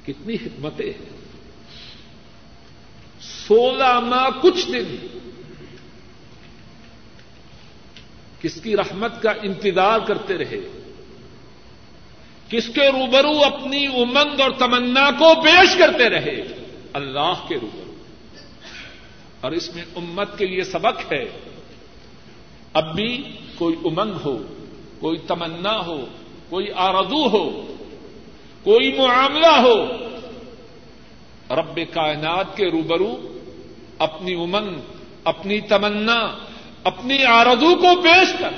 [0.06, 1.16] کتنی حکمتیں ہیں۔
[3.20, 4.96] سولہ ماہ کچھ دن۔
[8.40, 10.82] کس کی رحمت کا انتظار کرتے رہے۔
[12.48, 16.42] کس کے روبرو اپنی امنگ اور تمنا کو پیش کرتے رہے۔
[16.92, 17.94] اللہ کے روبرو۔
[19.40, 21.24] اور اس میں امت کے لیے سبق ہے۔
[22.72, 24.38] اب بھی کوئی امنگ ہو،
[24.98, 26.06] کوئی تمنا ہو،
[26.48, 27.71] کوئی آردو ہو
[28.64, 29.86] کوئی معاملہ ہو،
[31.50, 33.38] رب کائنات کے روبرو
[33.98, 34.76] اپنی امنگ
[35.24, 36.38] اپنی تمنا،
[36.84, 38.50] اپنی آردو کو پیش کر۔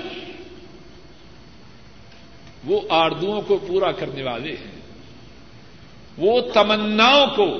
[2.65, 4.81] وہ آردوؤں کو پورا کرنے والے ہیں۔
[6.19, 7.59] وہ تمناؤں کو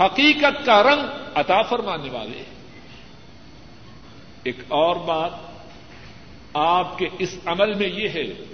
[0.00, 2.52] حقیقت کا رنگ عطا فرمانے والے ہیں۔
[4.42, 5.30] ایک اور بات
[6.54, 8.51] آپ کے اس عمل میں یہ ہے۔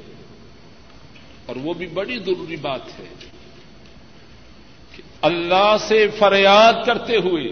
[1.49, 3.05] اور وہ بھی بڑی ضروری بات ہے
[4.97, 7.49] کہ اللہ سے فریاد کرتے ہوئے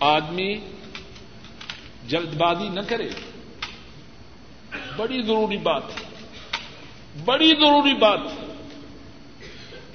[0.00, 0.54] آدمی
[2.06, 3.08] جلد بازی نہ کرے۔
[4.96, 6.26] بڑی ضروری بات ہے۔
[7.24, 8.46] بڑی ضروری بات ہے۔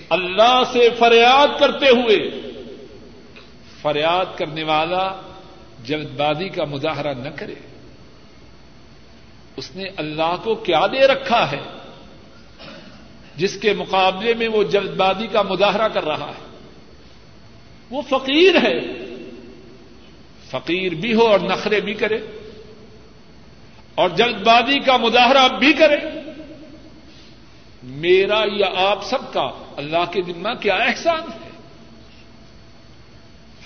[0.09, 2.17] اللہ سے فریاد کرتے ہوئے
[3.81, 5.21] فریاد کرنے والا
[5.83, 7.55] جلد بازی کا مظاہرہ نہ کرے۔
[9.57, 11.61] اس نے اللہ کو کیا دے رکھا ہے؟
[13.35, 16.57] جس کے مقابلے میں وہ جلد بازی کا مظاہرہ کر رہا ہے۔
[17.89, 18.79] وہ فقیر ہے۔
[20.49, 22.17] فقیر بھی ہو اور نخرے بھی کرے۔
[23.95, 25.95] اور جلد بازی کا مظاہرہ بھی کرے۔
[27.83, 31.49] میرا یا آپ سب کا اللہ کے ذمہ کیا احسان ہے؟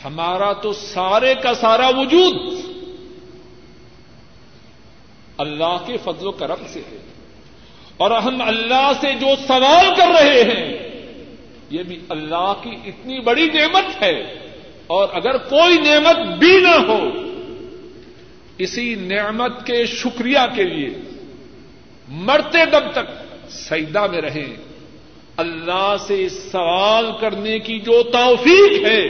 [0.04, 2.58] ہمارا تو سارے کا سارا وجود
[5.38, 6.98] اللہ کے فضل و کرم سے ہے۔
[7.98, 10.78] اور ہم اللہ سے جو سوال کر رہے ہیں،
[11.70, 14.20] یہ بھی اللہ کی اتنی بڑی نعمت ہے۔
[14.88, 17.10] اور اگر کوئی نعمت بھی نہ ہو،
[18.58, 20.90] اسی نعمت کے شکریہ کے لیے
[22.08, 23.12] مرتے دم تک
[23.50, 24.56] سیدا میں رہیں۔
[25.38, 29.06] اللہ سے سوال کرنے کی جو توفیق ہے،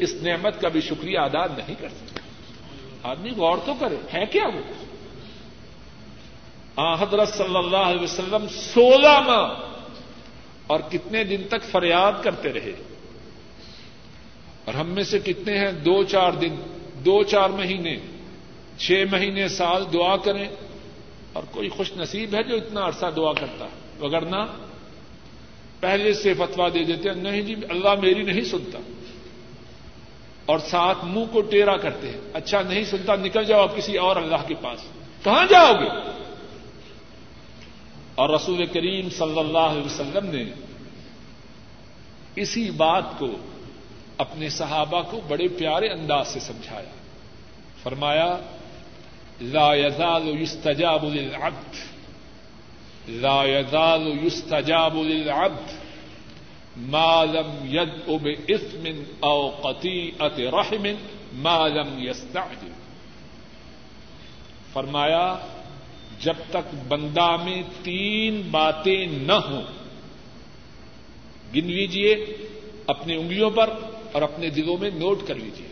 [0.00, 2.20] اس نعمت کا بھی شکریہ ادا نہیں کر سکتے۔
[3.02, 4.79] آدمی غور تو کرے، ہے کیا وہ؟
[7.00, 9.50] حضرت صلی اللہ علیہ وسلم سولہ ماہ
[10.66, 12.72] اور کتنے دن تک فریاد کرتے رہے۔
[14.64, 16.54] اور ہم میں سے کتنے ہیں؟ دو چار دن،
[16.94, 17.96] دو چار مہینے،
[18.78, 20.48] چھ مہینے سال دعا کریں۔
[21.32, 24.46] اور کوئی خوش نصیب ہے جو اتنا عرصہ دعا کرتا ہے؟ وگرنہ
[25.80, 28.78] پہلے سے فتوا دے دیتے ہیں، نہیں جی اللہ میری نہیں سنتا۔
[30.46, 34.16] اور ساتھ منہ کو ٹیرا کرتے ہیں اچھا نہیں سنتا، نکل جاؤ آپ کسی اور
[34.16, 34.80] اللہ کے پاس۔
[35.24, 36.19] کہاں جاؤ گے؟
[38.14, 40.44] اور رسول کریم صلی اللہ علیہ وسلم نے
[42.36, 43.28] اسی بات کو
[44.18, 46.90] اپنے صحابہ کو بڑے پیارے انداز سے سمجھایا۔
[47.82, 48.40] فرمایا،
[49.40, 51.74] لا يزال يستجاب للعبد،
[53.08, 55.72] لا يزال يستجاب للعبد
[56.76, 58.88] ما لم يدع بإثم
[59.20, 60.86] او قطيعة رحم
[61.32, 62.72] ما لم يستعجل
[64.72, 65.36] فرمایا
[66.20, 69.62] جب تک بندہ میں تین باتیں نہ ہوں،
[71.54, 72.26] گن لیجیے
[72.86, 73.70] اپنی انگلیوں پر
[74.12, 75.66] اور اپنے دلوں میں نوٹ کر لیجیے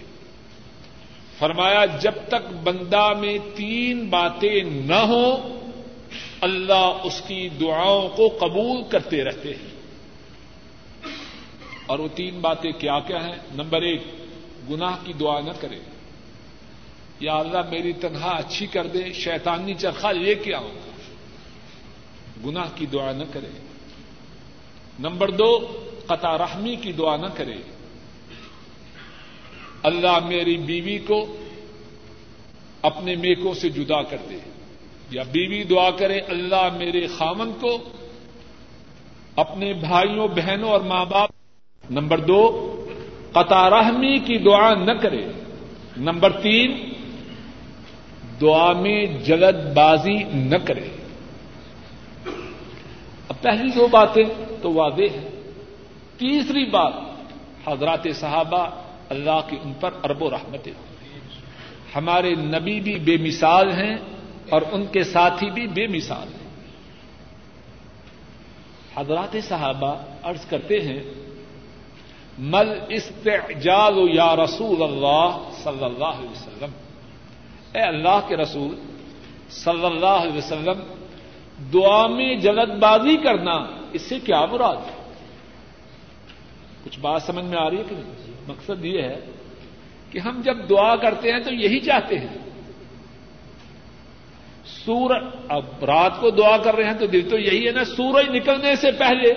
[1.39, 5.59] فرمایا، جب تک بندہ میں تین باتیں نہ ہوں،
[6.41, 9.79] اللہ اس کی دعاؤں کو قبول کرتے رہتے ہیں۔
[11.87, 14.03] اور وہ تین باتیں کیا کیا ہیں؟ نمبر ایک،
[14.71, 15.79] گناہ کی دعا نہ کرے۔
[17.21, 20.71] یا اللہ میری تنہا اچھی کر دے شیطانی چرخا لے کے آؤں
[22.47, 23.49] گناہ کی دعا نہ کرے۔
[24.99, 27.57] نمبر دو، قطع رحمی کی دعا نہ کرے۔
[29.83, 31.37] اللہ میری بیوی کو
[32.83, 34.39] اپنے میکوں سے جدا کر دے۔
[35.11, 37.79] یا بیوی دعا کرے، اللہ میرے خامن کو
[39.37, 41.31] اپنے بھائیوں، بہنوں اور ماں باپ۔
[41.91, 42.75] نمبر دو،
[43.33, 45.27] قطع رحمی کی دعا نہ کرے۔
[45.97, 46.93] نمبر تین
[48.41, 50.89] دعا میں جلد بازی نہ کرے۔
[53.29, 54.25] اب پہلی دو باتیں
[54.63, 55.29] تو واضح ہیں۔
[56.17, 56.93] تیسری بات،
[57.69, 58.71] حضرات صحابہ
[59.09, 60.73] اللہ کی ان پر ارب و رحمتیں۔
[61.97, 63.97] ہمارے نبی بھی بے مثال ہیں
[64.49, 66.49] اور ان کے ساتھی بھی بے مثال ہیں۔
[68.97, 71.03] حضرات صحابہ عرض کرتے ہیں،
[72.39, 76.71] مل استعجال یا رسول اللہ صلی اللہ علیہ وسلم؟
[77.75, 78.77] اے اللہ کے رسول
[79.51, 80.95] صلی اللہ علیہ وسلم،
[81.73, 85.13] دعا میں جلد بازی کرنا، اس سے کیا مراد ہے؟
[86.85, 88.13] کچھ بات سمجھ میں آ رہی ہے کہ نہیں؟
[88.49, 89.21] مقصد یہ ہے
[90.11, 92.39] کہ ہم جب دعا کرتے ہیں تو یہی چاہتے ہیں۔
[94.65, 95.11] سور
[95.49, 98.77] اب رات کو دعا کر رہے ہیں تو دل تو یہی ہے نا سورج نکلنے
[98.77, 99.33] سے پہلے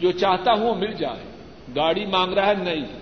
[0.00, 1.24] جو چاہتا ہوں وہ مل جائے۔
[1.76, 3.01] گاڑی مانگ رہا ہے، نہیں۔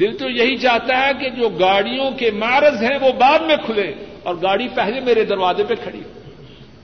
[0.00, 3.92] دل تو یہی چاہتا ہے کہ جو گاڑیوں کے مارز ہیں وہ بعد میں کھلے
[4.22, 6.20] اور گاڑی پہلے میرے دروازے پہ کھڑی ہو۔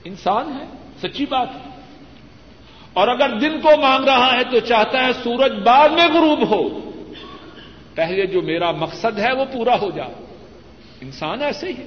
[0.03, 0.65] انسان ہے،
[1.03, 1.69] سچی بات ہے۔
[2.93, 6.91] اور اگر دن کو مانگ رہا ہے تو چاہتا ہے سورج بعد میں غروب ہو۔
[7.95, 10.13] پہلے جو میرا مقصد ہے وہ پورا ہو جائے
[11.01, 11.85] انسان ایسے ہی۔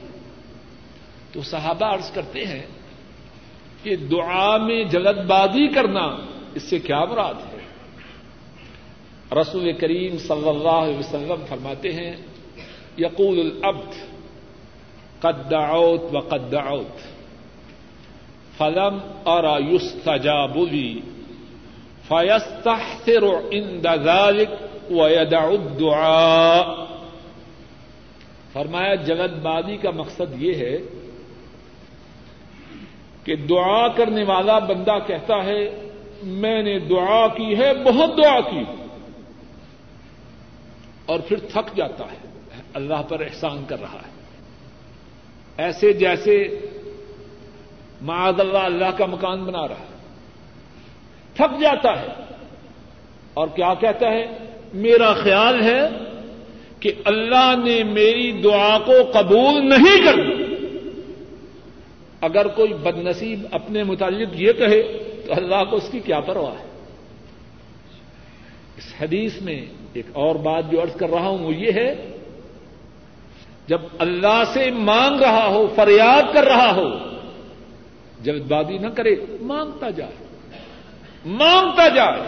[1.32, 2.62] تو صحابہ عرض کرتے ہیں
[3.82, 6.16] کہ دعا میں جلد بازی کرنا
[6.54, 7.51] اس سے کیا مراد ہے؟
[9.40, 12.16] رسول کریم صلی اللہ علیہ وسلم فرماتے ہیں،
[12.98, 13.94] یقول العبد،
[15.22, 16.98] قد دعوت و قد دعوت،
[18.58, 21.00] فلم ارا يستجاب لي
[22.08, 24.50] فيستحسر عند ذلك
[24.90, 26.84] ويدع الدعاء۔
[28.52, 30.78] فرمایا، جلد بازی کا مقصد یہ ہے
[33.24, 35.88] کہ دعا کرنے والا بندہ کہتا ہے،
[36.22, 38.81] میں نے دعا کی ہے، بہت دعا کی۔
[41.06, 42.16] اور پھر تھک جاتا ہے۔
[42.74, 44.12] اللہ پر احسان کر رہا ہے۔
[45.56, 46.60] ایسے جیسے
[48.02, 49.96] معاذ اللہ اللہ کا مکان بنا رہا ہے۔
[51.34, 52.06] تھک جاتا ہے۔
[53.34, 54.26] اور کیا کہتا ہے؟
[54.74, 55.88] میرا خیال ہے
[56.80, 60.42] کہ اللہ نے میری دعا کو قبول نہیں کر
[62.20, 64.83] اگر کوئی بد نصیب اپنے متعلق یہ کہے
[65.27, 66.71] تو اللہ کو اس کی کیا پرواہ ہے؟
[68.77, 72.16] اس حدیث میں ایک اور بات جو ارض کر رہا ہوں وہ یہ ہے،
[73.66, 76.88] جب اللہ سے مانگ رہا ہو، فریاد کر رہا ہو،
[78.23, 80.12] جلد بازی نہ کرے، مانگتا جائے۔
[81.25, 82.20] مانگتا جائے۔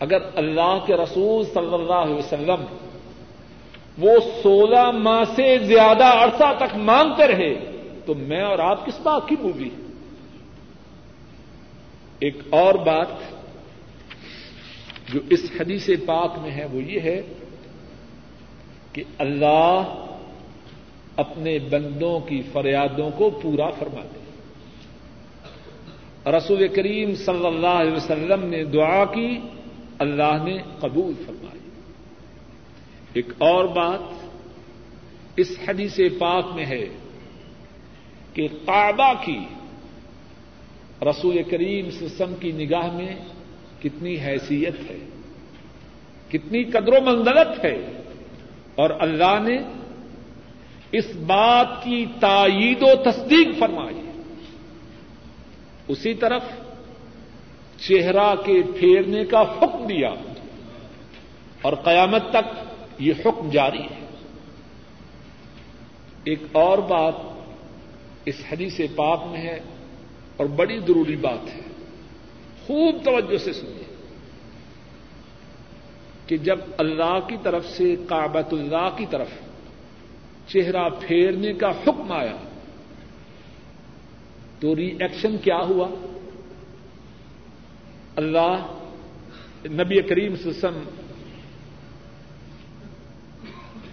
[0.00, 2.64] اگر اللہ کے رسول صلی اللہ علیہ وسلم
[3.98, 7.54] وہ سولہ ماہ سے زیادہ عرصہ تک مانگتے رہے،
[8.06, 9.68] تو میں اور آپ کس بات کی مووی
[12.18, 13.06] ایک اور بات
[15.12, 17.22] جو اس حدیث پاک میں ہے وہ یہ ہے
[18.92, 20.04] کہ اللہ
[21.16, 24.22] اپنے بندوں کی فریادوں کو پورا فرما دے
[26.30, 29.38] رسول کریم صلی اللہ علیہ وسلم نے دعا کی،
[29.98, 31.58] اللہ نے قبول فرمائی۔
[33.12, 34.00] ایک اور بات
[35.36, 36.88] اس حدیث پاک میں ہے
[38.32, 39.38] کہ کعبہ کی
[41.02, 43.16] رسول کریم سسم کی نگاہ میں
[43.82, 44.98] کتنی حیثیت ہے،
[46.28, 48.02] کتنی قدر و منزلت ہے۔
[48.74, 49.58] اور اللہ نے
[50.92, 54.00] اس بات کی تائید و تصدیق فرمائی۔
[55.88, 56.42] اسی طرف
[57.80, 60.14] چہرہ کے پھیرنے کا حکم دیا۔
[61.62, 62.64] اور قیامت تک
[62.98, 64.06] یہ حکم جاری ہے۔
[66.24, 67.14] ایک اور بات
[68.24, 69.60] اس حدیث پاک میں ہے
[70.36, 71.71] اور بڑی ضروری بات ہے۔
[72.66, 73.90] خوب توجہ سے سنیے
[76.26, 79.28] کہ جب اللہ کی طرف سے کابت اللہ کی طرف
[80.48, 82.36] چہرہ پھیرنے کا حکم آیا،
[84.60, 85.88] تو ری ایکشن کیا ہوا؟
[88.16, 88.66] اللہ
[89.70, 90.78] نبی کریم سسم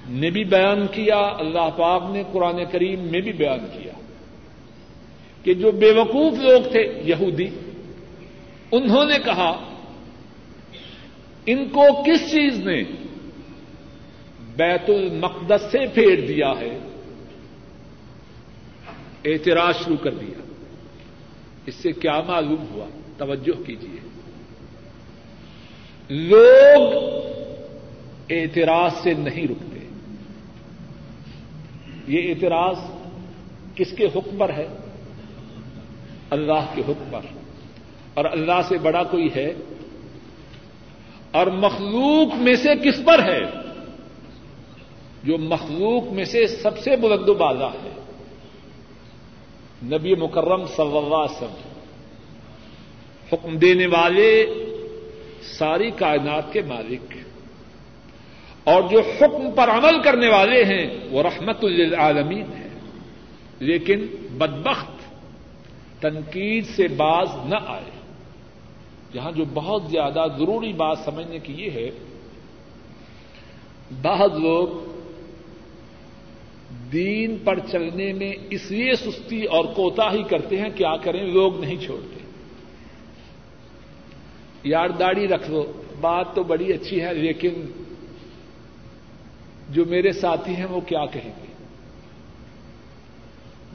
[0.10, 3.94] نے بھی بیان کیا، اللہ پاک نے قرآن کریم میں بھی بیان کیا
[5.44, 7.48] کہ جو بے وقوف لوگ تھے، یہودی
[8.72, 9.74] انہوں نے کہا،
[11.46, 12.84] ان کو کس چیز نے
[14.56, 16.80] بیت المقدس سے پھیر دیا ہے؟
[19.26, 20.42] اعتراض شروع کر دیا۔
[21.66, 22.86] اس سے کیا معلوم ہوا؟
[23.18, 24.10] توجہ کیجیے
[26.10, 26.94] لوگ
[28.30, 29.88] اعتراض سے نہیں رکتے۔
[32.08, 32.76] یہ اعتراض
[33.76, 34.68] کس کے حکم پر ہے؟
[36.30, 37.39] اللہ کے حکم پر۔
[38.20, 39.54] اور اللہ سے بڑا کوئی ہے؟
[41.32, 43.40] اور مخلوق میں سے کس پر ہے؟
[45.24, 48.02] جو مخلوق میں سے سب سے بلند و بالا ہے۔
[49.84, 51.70] نبی مکرم صلی اللہ علیہ وسلم،
[53.34, 54.46] حکم دینے والے
[55.42, 57.14] ساری کائنات کے مالک،
[58.64, 62.70] اور جو حکم پر عمل کرنے والے ہیں، وہ رحمت للعالمین ہے۔
[63.60, 64.06] لیکن
[64.38, 65.00] بدبخت
[66.02, 67.99] تنقید سے باز نہ آئے۔
[69.14, 71.90] یہاں جو بہت زیادہ ضروری بات سمجھنے کی یہ ہے،
[74.02, 74.68] بعض لوگ
[76.92, 81.60] دین پر چلنے میں اس لیے سستی اور کوتا ہی کرتے ہیں کیا کریں لوگ
[81.60, 82.20] نہیں چھوڑتے۔
[84.64, 87.54] یار داڑھی رکھ لو، بات تو بڑی اچھی ہے، لیکن
[89.70, 91.54] جو میرے ساتھی ہیں وہ کیا کہیں گے؟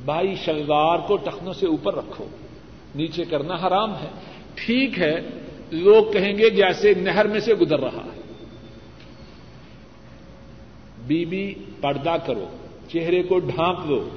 [0.05, 2.27] بھائی شلوار کو ٹخنوں سے اوپر رکھو،
[2.95, 4.09] نیچے کرنا حرام ہے۔
[4.55, 5.21] ٹھیک ہے،
[5.71, 8.21] لوگ کہیں گے جیسے نہر میں سے گزر رہا ہے۔
[11.07, 12.47] بی بی پردہ کرو،
[12.89, 14.09] چہرے کو ڈھانپ دو۔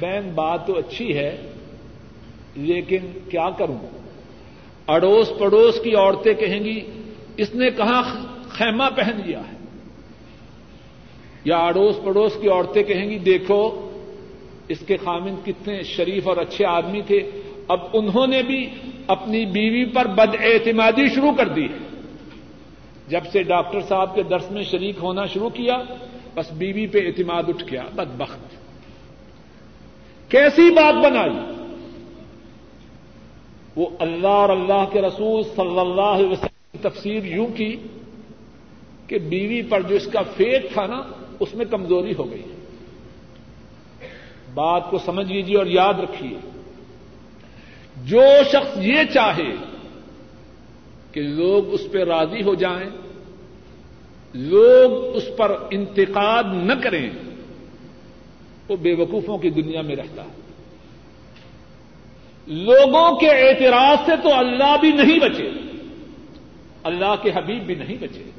[0.00, 1.52] بین بات تو اچھی ہے،
[2.56, 2.98] لیکن
[3.30, 3.78] کیا کروں؟
[4.86, 6.80] اڑوس پڑوس کی عورتیں کہیں گی،
[7.36, 8.02] اس نے کہاں
[8.48, 9.56] خیمہ پہن لیا ہے؟
[11.44, 13.90] یا اڑوس پڑوس کی عورتیں کہیں گی، دیکھو،
[14.68, 17.30] اس کے خامن کتنے شریف اور اچھے آدمی تھے۔
[17.70, 18.68] اب انہوں نے بھی
[19.06, 21.68] اپنی بیوی پر بد اعتمادی شروع کر دی
[23.08, 25.82] جب سے ڈاکٹر صاحب کے درس میں شریک ہونا شروع کیا،
[26.34, 28.38] بس بیوی پہ اعتماد اٹھ گیا بد بخت
[30.30, 31.36] کیسی بات بنائی؟
[33.76, 37.76] وہ اللہ اور اللہ کے رسول صلی اللہ علیہ وسلم کی تفسیر یوں کی
[39.06, 41.02] کہ بیوی پر جو اس کا فیٹ تھا نا،
[41.40, 42.42] اس میں کمزوری ہو گئی۔
[44.54, 46.59] بات کو سمجھ لیجیے اور یاد رکھیے۔
[48.04, 49.54] جو شخص یہ چاہے
[51.12, 52.90] کہ لوگ اس پہ راضی ہو جائیں،
[54.34, 57.10] لوگ اس پر انتقاد نہ کریں،
[58.68, 60.40] وہ بے وقوفوں کی دنیا میں رہتا ہے۔
[62.46, 65.50] لوگوں کے اعتراض سے تو اللہ بھی نہیں بچے،
[66.82, 68.30] اللہ کے حبیب بھی نہیں بچے۔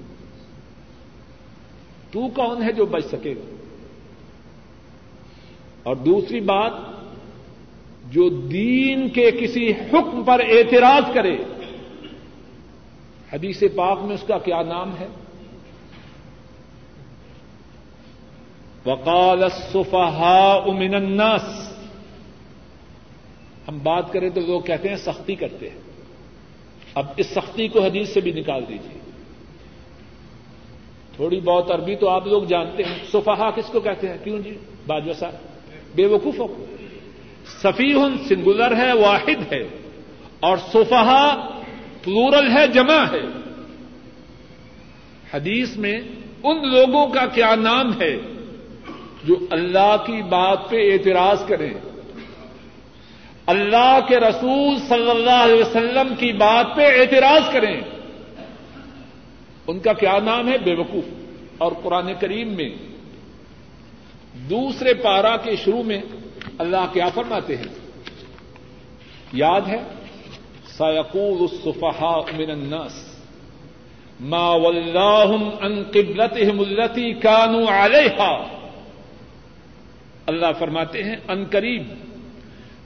[2.11, 3.55] تو کون ہے جو بچ سکے گا؟
[5.83, 6.71] اور دوسری بات
[8.11, 11.37] جو دین کے کسی حکم پر اعتراض کرے۔
[13.33, 15.07] حدیث پاک میں اس کا کیا نام ہے؟
[18.85, 21.73] وقال السفهاء من الناس۔
[23.67, 25.77] ہم بات کریں تو لوگ کہتے ہیں سختی کرتے ہیں۔
[26.95, 28.99] اب اس سختی کو حدیث سے بھی نکال دیجیے
[31.15, 34.57] تھوڑی بہت عربی تو آپ لوگ جانتے ہیں۔ صفحا کس کو کہتے ہیں؟ کیوں جی؟
[34.87, 35.33] باجو صاحب۔
[35.95, 36.65] بے وقوفوں کو
[37.59, 37.93] سفی
[38.29, 39.67] سنگولر ہے، واحد ہے۔
[40.39, 41.49] اور صفحا
[42.03, 43.41] پلورل ہے، جمع ہے۔
[45.33, 46.01] حدیث میں
[46.43, 48.17] ان لوگوں کا کیا نام ہے
[49.23, 51.73] جو اللہ کی بات پہ اعتراض کریں۔
[53.45, 57.81] اللہ کے رسول صلی اللہ علیہ وسلم کی بات پہ اعتراض کریں۔
[59.67, 61.03] ان کا کیا نام ہے؟ بے وقوف۔
[61.57, 62.69] اور قرآن کریم میں
[64.49, 66.01] دوسرے پارا کے شروع میں
[66.59, 67.73] اللہ کیا فرماتے ہیں؟
[69.33, 69.79] یاد ہے؟
[70.77, 73.11] سیقول الصفحاء من الناس
[74.19, 78.31] ما ولاہم ان قبلتہم التي كانوا علیہا
[80.25, 81.83] اللہ فرماتے ہیں، ان قریب،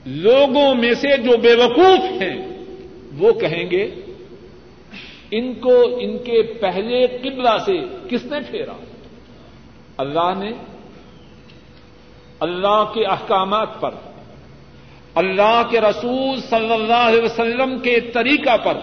[0.06, 2.36] لوگوں میں سے جو بے وقوف ہیں،
[3.18, 3.84] وہ کہیں گے،
[5.30, 7.76] ان کو ان کے پہلے قبلہ سے
[8.10, 8.72] کس نے پھیرا؟
[9.98, 10.52] اللہ نے
[12.40, 13.90] اللہ کے احکامات پر،
[15.14, 18.74] اللہ کے رسول صلی اللہ علیہ وسلم کے طریقہ پر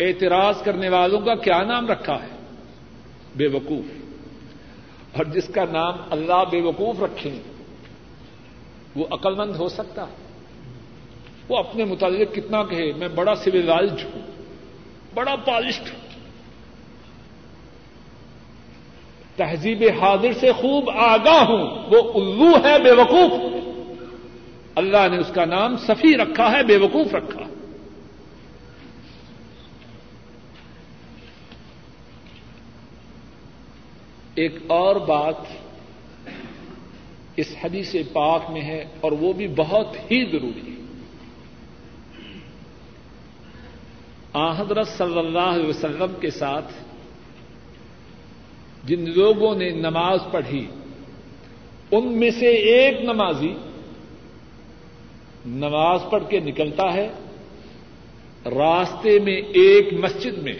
[0.00, 2.28] اعتراض کرنے والوں کا کیا نام رکھا ہے؟
[3.36, 3.84] بے وقوف۔
[5.16, 7.40] اور جس کا نام اللہ بے وقوف رکھے،
[8.96, 10.16] وہ عقل مند ہو سکتا ہے؟
[11.48, 14.22] وہ اپنے متعلق کتنا کہے، میں بڑا سویلائزڈ ہوں،
[15.14, 16.09] بڑا پالسٹ ہوں
[19.40, 23.32] تہذیب حاضر سے خوب آگاہ ہوں۔ وہ الو ہے بے وقوف۔
[24.74, 27.42] اللہ نے اس کا نام سفی رکھا ہے، بے وقوف رکھا۔
[34.34, 35.34] ایک اور بات
[37.36, 40.80] اس حدیث پاک میں ہے اور وہ بھی بہت ہی ضروری ہے۔
[44.34, 46.72] حضرت صلی اللہ علیہ وسلم کے ساتھ
[48.84, 50.66] جن لوگوں نے نماز پڑھی،
[51.90, 53.54] ان میں سے ایک نمازی
[55.46, 57.08] نماز پڑھ کے نکلتا ہے
[58.46, 60.54] راستے میں ایک مسجد میں۔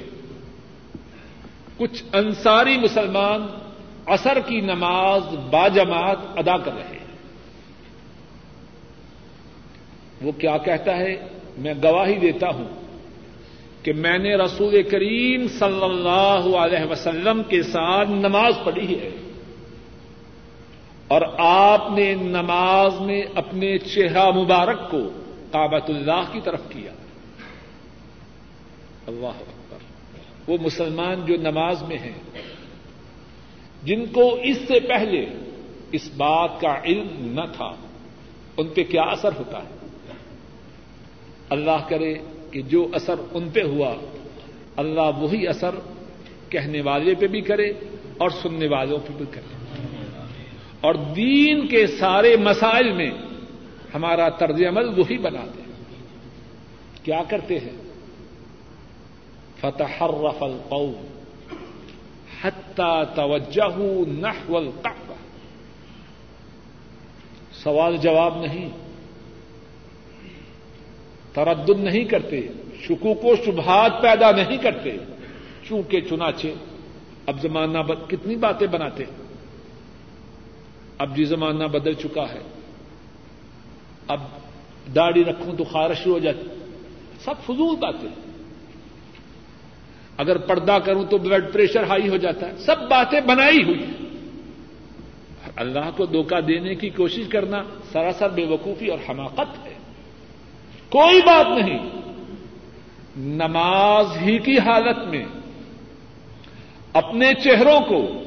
[1.77, 3.47] کچھ انصاری مسلمان
[4.07, 7.07] اثر کی نماز باجماعت ادا کر رہے ہیں۔
[10.23, 11.27] وہ کیا کہتا ہے؟
[11.59, 12.80] میں گواہی دیتا ہوں
[13.83, 19.11] کہ میں نے رسول کریم صلی اللہ علیہ وسلم کے ساتھ نماز پڑھی ہے۔
[21.09, 24.99] اور آپ نے نماز میں اپنے چہرہ مبارک کو
[25.53, 26.93] کابت اللہ کی طرف کیا۔
[29.07, 29.79] اللہ اکبر۔
[30.47, 32.43] وہ مسلمان جو نماز میں ہیں،
[33.83, 35.27] جن کو اس سے پہلے
[35.93, 37.75] اس بات کا علم نہ تھا،
[38.57, 39.87] ان پہ کیا اثر ہوتا ہے؟
[41.51, 42.15] اللہ کرے
[42.51, 43.95] کہ جو اثر ان پہ ہوا،
[44.77, 45.75] اللہ وہی اثر
[46.49, 47.71] کہنے والے پہ بھی کرے
[48.19, 49.55] اور سننے والوں پہ بھی کرے۔
[50.81, 53.11] اور دین کے سارے مسائل میں
[53.95, 55.63] ہمارا طرز عمل وہی بنا دے
[57.05, 57.83] کیا کرتے ہیں؟
[59.61, 61.07] فتح رفل القوم
[62.43, 63.79] حتى توجہ
[64.09, 65.15] نحو القعبہ۔
[67.53, 68.90] سوال جواب نہیں۔
[71.35, 72.49] تردد نہیں کرتے،
[72.83, 74.97] شکوک و شبہات پیدا نہیں کرتے۔
[75.69, 76.47] چونکہ چنانچہ
[77.27, 78.11] اب زمانہ بد...
[78.11, 79.05] کتنی باتیں بناتے
[80.99, 82.41] اب جی زمانہ بدل چکا ہے۔
[84.09, 84.21] اب
[84.95, 86.47] داڑھی رکھوں تو خارش ہو جاتی۔
[87.25, 88.09] سب فضول باتیں۔
[90.17, 93.87] اگر پردہ کروں تو بلڈ پریشر ہائی ہو جاتا ہے۔ سب باتیں بنائی ہوئی
[95.57, 97.63] اللہ کو دھوکہ دینے کی کوشش کرنا
[97.93, 99.70] سراسر بے وقوفی اور حماقت ہے۔
[100.91, 101.91] کوئی بات نہیں۔
[103.17, 105.25] نماز ہی کی حالت میں
[106.93, 108.23] اپنے چہروں کو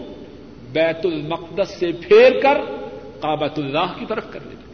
[0.71, 2.57] بیت المقدس سے پھیر کر
[3.21, 4.73] کابت اللہ کی طرف کر لیتے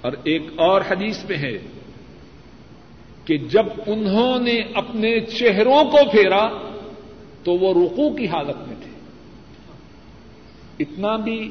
[0.00, 1.58] اور ایک اور حدیث میں ہے
[3.24, 6.48] کہ جب انہوں نے اپنے چہروں کو پھیرا
[7.44, 8.90] تو وہ رکو کی حالت میں تھے۔
[10.78, 11.50] اتنا بھی،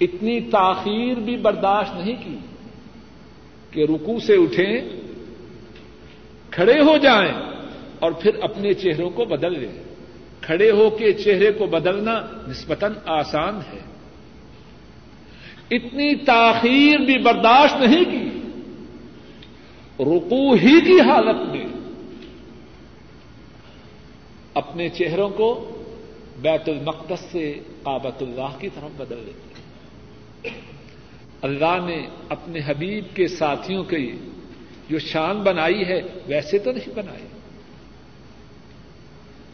[0.00, 2.38] اتنی تاخیر بھی برداشت نہیں کی۔
[3.70, 5.00] کہ رکو سے اٹھیں،
[6.50, 7.32] کھڑے ہو جائیں
[7.98, 9.82] اور پھر اپنے چہروں کو بدل لیں۔
[10.40, 13.80] کھڑے ہو کے چہرے کو بدلنا نسبتاً آسان ہے۔
[15.70, 18.40] اتنی تاخیر بھی برداشت نہیں کی۔
[20.00, 21.66] رکو ہی کی حالت میں
[24.54, 25.70] اپنے چہروں کو
[26.42, 27.52] بیت المقدس سے
[27.82, 29.50] کابت اللہ کی طرف بدل دیتے
[31.42, 34.16] اللہ نے اپنے حبیب کے ساتھیوں کی
[34.88, 37.26] جو شان بنائی ہے، ویسے تو نہیں بنائی۔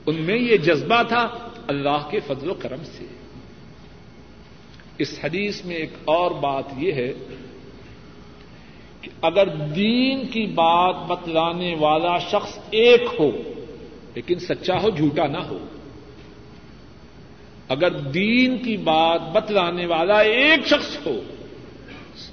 [0.07, 1.29] ان میں یہ جذبہ تھا
[1.69, 3.07] اللہ کے فضل و کرم سے۔
[4.99, 7.13] اس حدیث میں ایک اور بات یہ ہے
[9.01, 13.31] کہ اگر دین کی بات بتلانے والا شخص ایک ہو،
[14.15, 15.59] لیکن سچا ہو، جھوٹا نہ ہو،
[17.69, 21.21] اگر دین کی بات بتلانے والا ایک شخص ہو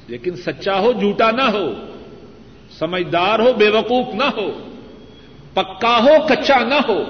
[0.07, 1.73] لیکن سچا ہو، جھوٹا نہ ہو،
[2.79, 4.51] سمجھدار ہو، بے وقوف نہ ہو،
[5.53, 7.03] پکا ہو، کچا نہ ہو،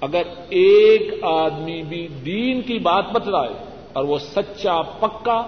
[0.00, 3.54] اگر ایک آدمی بھی دین کی بات بتلائے
[3.92, 5.38] اور وہ سچا، پکا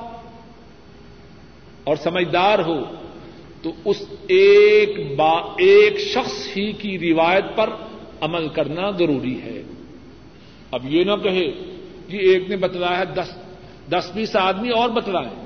[1.84, 2.82] اور سمجھدار ہو،
[3.62, 7.70] تو اس ایک با، ایک شخص ہی کی روایت پر
[8.20, 9.62] عمل کرنا ضروری ہے۔
[10.70, 11.50] اب یہ نہ کہے
[12.08, 13.30] کہ ایک نے بتلایا دس
[13.90, 15.45] دس بیس آدمی اور بتلائے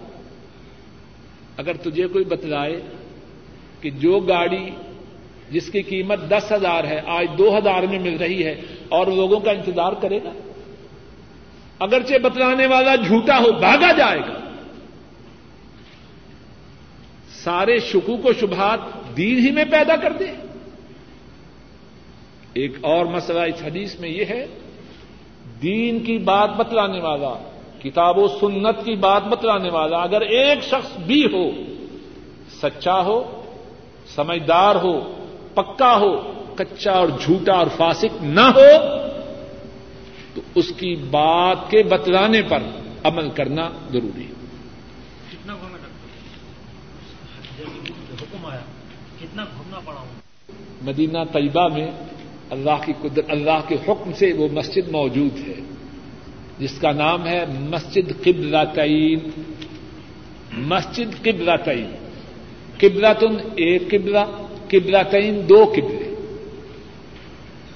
[1.61, 2.81] اگر تجھے کوئی بتلائے
[3.81, 4.71] کہ جو گاڑی
[5.51, 9.41] جس کی قیمت دس ہزار ہے، آج دو ہزار میں مل رہی ہے، اور لوگوں
[9.41, 10.33] کا انتظار کرے گا؟
[11.79, 14.39] اگرچہ بتلانے والا جھوٹا ہو، بھاگا جائے گا۔
[17.35, 18.81] سارے شکوک و شبہات
[19.17, 20.31] دین ہی میں پیدا کر دے۔
[22.53, 24.47] ایک اور مسئلہ اس حدیث میں یہ ہے،
[25.63, 27.50] دین کی بات بتلانے والا
[27.83, 31.51] کتاب و سنت کی بات بتلانے والا اگر ایک شخص بھی ہو
[32.63, 33.43] سچا ہو
[34.15, 35.01] سمجھدار ہو
[35.55, 39.01] پکا ہو کچا اور جھوٹا اور فاسق نہ ہو
[40.35, 42.63] تو اس کی بات کے بتلانے پر
[43.05, 44.33] عمل کرنا ضروری ہے۔
[45.33, 45.55] کتنا
[48.21, 48.61] حکم آیا
[49.21, 50.05] کتنا گھومنا پڑا
[50.83, 51.91] مدینہ طیبہ میں
[52.51, 55.70] اللہ کی قدر اللہ کے حکم سے وہ مسجد موجود ہے۔
[56.61, 59.19] جس کا نام ہے مسجد قبلہ تعین
[60.53, 61.91] مسجد قبلہ تعین
[62.79, 64.25] قبلہ تن ایک قبلہ
[64.69, 66.15] قبلہ تعین دو قبلے۔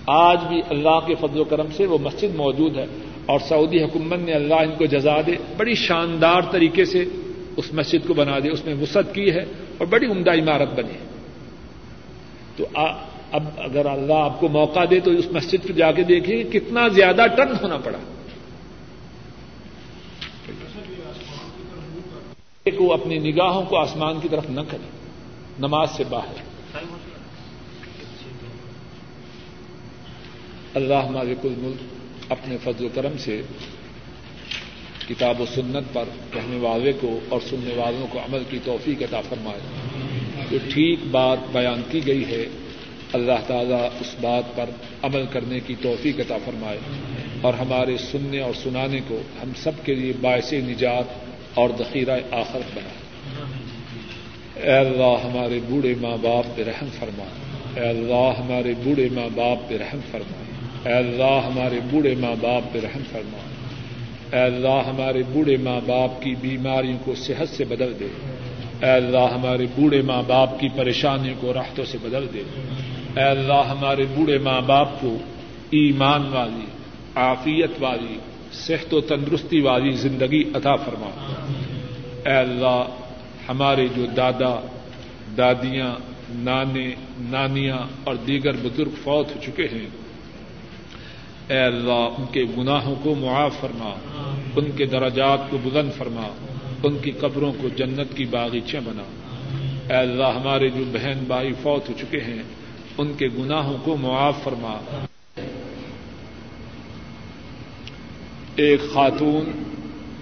[0.06, 2.86] آج بھی اللہ کے فضل و کرم سے وہ مسجد موجود ہے
[3.26, 7.04] اور سعودی حکومت نے اللہ ان کو جزا دے، بڑی شاندار طریقے سے
[7.56, 9.44] اس مسجد کو بنا دے۔ اس میں وسعت کی ہے
[9.78, 10.98] اور بڑی عمدہ عمارت بنی
[12.56, 16.44] تو اب اگر اللہ آپ کو موقع دے تو اس مسجد پہ جا کے دیکھیں
[16.44, 17.98] کتنا زیادہ ٹن ہونا پڑا۔
[22.70, 24.88] کو اپنی نگاہوں کو آسمان کی طرف نہ کرے،
[25.58, 26.34] نماز سے باہر۔
[30.74, 31.82] اللہ مالک الملک
[32.32, 33.42] اپنے فضل و کرم سے
[35.08, 39.20] کتاب و سنت پر کہنے والے کو اور سننے والوں کو عمل کی توفیق عطا
[39.20, 39.60] فرمائے۔
[40.50, 42.44] جو ٹھیک بات بیان کی گئی ہے،
[43.12, 44.70] اللہ تعالیٰ اس بات پر
[45.02, 46.78] عمل کرنے کی توفیق عطا فرمائے۔
[47.42, 51.23] اور ہمارے سننے اور سنانے کو ہم سب کے لیے باعث نجات
[51.54, 52.88] اور ذخیرہ آخرت بنا۔
[54.54, 57.24] اے اللہ ہمارے بوڑھے ماں باپ پہ رحم فرما۔
[57.74, 60.42] اے اللہ ہمارے بوڑھے ماں باپ پہ رحم فرما۔
[60.88, 63.38] اے اللہ ہمارے بوڑھے ماں باپ پہ رحم فرما۔
[64.36, 68.08] اے اللہ ہمارے بوڑھے ماں باپ کی بیماریوں کو صحت سے بدل دے۔
[68.82, 72.42] اے اللہ ہمارے بوڑھے ماں باپ کی پریشانیوں کو راحتوں سے بدل دے۔
[73.16, 75.16] اے اللہ ہمارے بوڑھے ماں باپ کو
[75.70, 76.66] ایمان والی،
[77.14, 78.18] عافیت والی
[78.54, 81.10] صحت و تندرستی والی زندگی عطا فرما۔
[82.26, 82.84] اے اللہ،
[83.48, 84.66] ہمارے جو دادا،
[85.36, 85.94] دادیاں،
[86.30, 89.86] نانے، نانیاں اور دیگر بزرگ فوت ہو چکے ہیں،
[91.48, 93.94] اے اللہ، ان کے گناہوں کو معاف فرما۔
[94.56, 96.28] ان کے درجات کو بلند فرما۔
[96.82, 99.02] ان کی قبروں کو جنت کی باغیچے بنا۔
[99.90, 102.42] اے اللہ، ہمارے جو بہن بھائی فوت ہو چکے ہیں،
[102.98, 105.04] ان کے گناہوں کو معاف فرما۔
[108.56, 109.62] ایک خاتون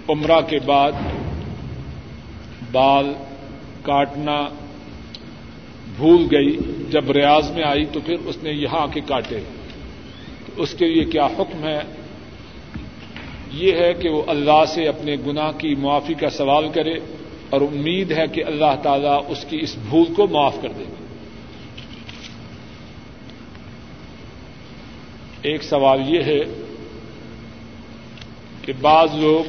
[0.09, 0.91] عمرہ کے بعد
[2.71, 3.13] بال
[3.81, 4.41] کاٹنا
[5.97, 6.57] بھول گئی۔
[6.89, 9.39] جب ریاض میں آئی تو پھر اس نے یہاں آ کے کاٹے۔
[10.57, 11.79] اس کے لیے کیا حکم ہے؟
[13.51, 16.93] یہ ہے کہ وہ اللہ سے اپنے گناہ کی معافی کا سوال کرے
[17.49, 21.05] اور امید ہے کہ اللہ تعالیٰ اس کی اس بھول کو معاف کر دے گا۔
[25.41, 26.62] ایک سوال یہ ہے
[28.65, 29.43] کہ بعض لوگ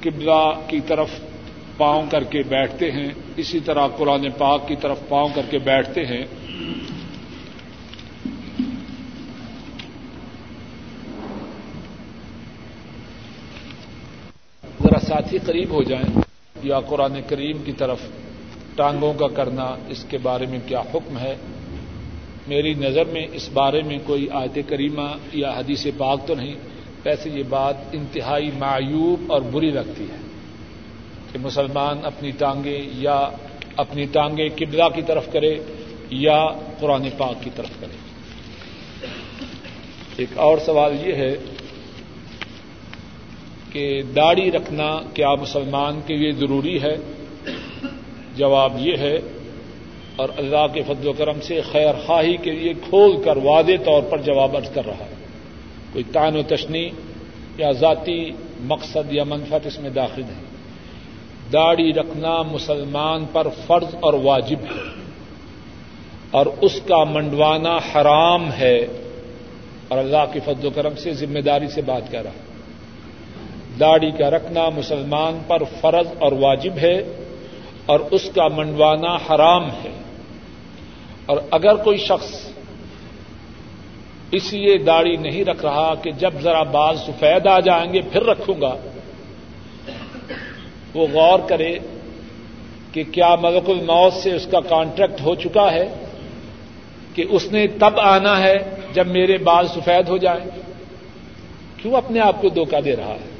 [0.00, 1.08] قبلہ کی طرف
[1.76, 6.06] پاؤں کر کے بیٹھتے ہیں، اسی طرح قرآن پاک کی طرف پاؤں کر کے بیٹھتے
[6.06, 6.24] ہیں۔
[14.82, 16.20] ذرا ساتھی قریب ہو جائیں
[16.62, 17.98] یا قرآن کریم کی طرف
[18.76, 21.36] ٹانگوں کا کرنا اس کے بارے میں کیا حکم ہے؟
[22.46, 26.54] میری نظر میں اس بارے میں کوئی آیت کریمہ یا حدیث پاک تو نہیں۔
[27.04, 30.16] ویسے یہ بات انتہائی معیوب اور بری لگتی ہے
[31.32, 33.28] کہ مسلمان اپنی ٹانگیں یا
[33.76, 35.58] اپنی ٹانگیں قبلہ کی طرف کرے
[36.10, 36.46] یا
[36.80, 37.96] قرآن پاک کی طرف کرے۔
[40.16, 41.36] ایک اور سوال یہ ہے
[43.72, 46.96] کہ داڑھی رکھنا کیا مسلمان کے لیے ضروری ہے؟
[48.36, 49.18] جواب یہ ہے
[50.16, 54.02] اور اللہ کے فضل و کرم سے خیر خواہی کے لیے کھول کر واضح طور
[54.02, 55.17] پر جواب ارض کر رہا ہے۔
[55.92, 56.90] کوئی تعین و تشنی
[57.56, 58.30] یا ذاتی
[58.60, 60.48] مقصد یا منفت اس میں داخل نہیں
[61.52, 64.90] داڑھی رکھنا مسلمان پر فرض اور واجب ہے۔
[66.30, 68.86] اور اس کا منڈوانا حرام ہے۔
[69.88, 72.30] اور اللہ کے فضل و کرم سے ذمہ داری سے بات کر رہا
[73.80, 77.24] داڑھی کا رکھنا مسلمان پر فرض اور واجب ہے۔
[77.86, 80.02] اور اس کا منڈوانا حرام ہے۔
[81.26, 82.47] اور اگر کوئی شخص
[84.30, 88.24] اس لیے داڑھی نہیں رکھ رہا کہ جب ذرا بال سفید آ جائیں گے پھر
[88.24, 88.76] رکھوں گا۔
[90.94, 91.78] وہ غور کرے
[92.92, 95.88] کہ کیا ملک الموت سے اس کا کانٹریکٹ ہو چکا ہے
[97.14, 98.54] کہ اس نے تب آنا ہے
[98.92, 100.50] جب میرے بال سفید ہو جائیں۔
[101.76, 103.30] کیوں اپنے آپ کو دھوکہ دے رہا ہے؟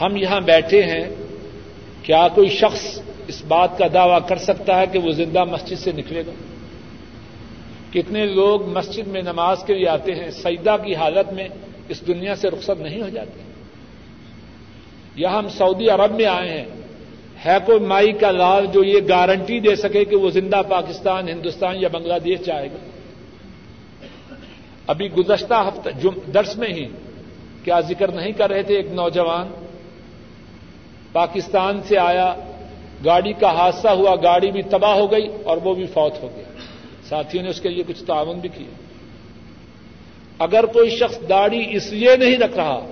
[0.00, 1.04] ہم یہاں بیٹھے ہیں،
[2.02, 5.92] کیا کوئی شخص اس بات کا دعوی کر سکتا ہے کہ وہ زندہ مسجد سے
[5.92, 6.32] نکلے گا؟
[7.92, 11.48] کتنے لوگ مسجد میں نماز کے لیے آتے ہیں، سجدہ کی حالت میں
[11.88, 13.40] اس دنیا سے رخصت نہیں ہو جاتے۔
[15.16, 16.64] یا ہم سعودی عرب میں آئے ہیں،
[17.46, 21.76] ہے کوئی مائی کا لال جو یہ گارنٹی دے سکے کہ وہ زندہ پاکستان، ہندوستان
[21.78, 22.76] یا بنگلہ دیش جائے گا۔
[24.86, 25.88] ابھی گزشتہ ہفتہ
[26.34, 26.86] درس میں ہی
[27.64, 29.48] کیا ذکر نہیں کر رہے تھے ایک نوجوان؟
[31.12, 32.34] پاکستان سے آیا،
[33.04, 36.55] گاڑی کا حادثہ ہوا، گاڑی بھی تباہ ہو گئی اور وہ بھی فوت ہو گیا۔
[37.08, 38.70] ساتھیوں نے اس کے لیے کچھ تعاون بھی کیا
[40.38, 42.86] اگر کوئی شخص داڑھی اس لیے نہیں رکھ رہا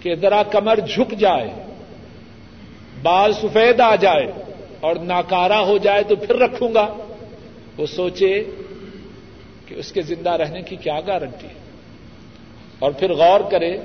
[0.00, 1.50] کہ ذرا کمر جھک جائے،
[3.02, 4.32] بال سفید آ جائے
[4.80, 6.96] اور ناکارا ہو جائے تو پھر رکھوں گا،
[7.76, 8.44] وہ سوچے
[9.66, 11.62] کہ اس کے زندہ رہنے کی کیا گارنٹی ہے۔
[12.78, 13.76] اور پھر غور کرے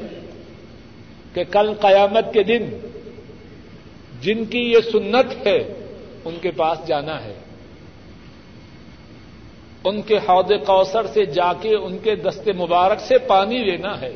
[1.34, 2.70] کہ کل قیامت کے دن
[4.22, 5.58] جن کی یہ سنت ہے،
[6.26, 7.34] ان کے پاس جانا ہے۔
[9.88, 14.12] ان کے حوض کوثر سے جا کے ان کے دستے مبارک سے پانی لینا ہے۔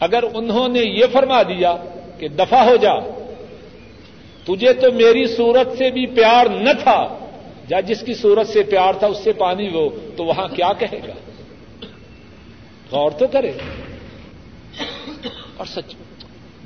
[0.00, 1.76] اگر انہوں نے یہ فرما دیا
[2.18, 2.98] کہ دفع ہو جا،
[4.44, 7.18] تجھے تو میری صورت سے بھی پیار نہ تھا۔
[7.68, 10.98] یا جس کی صورت سے پیار تھا اس سے پانی لو، تو وہاں کیا کہے
[11.08, 11.30] گا؟
[12.90, 13.52] غور تو کرے۔
[15.56, 15.94] اور سچ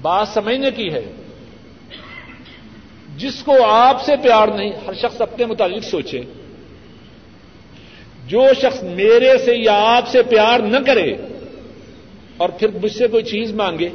[0.03, 1.12] بات سمجھنے کی ہے۔
[3.16, 6.20] جس کو آپ سے پیار نہیں، ہر شخص اپنے متعلق سوچے۔
[8.29, 11.14] جو شخص میرے سے یا آپ سے پیار نہ کرے
[12.37, 13.89] اور پھر مجھ سے کوئی چیز مانگے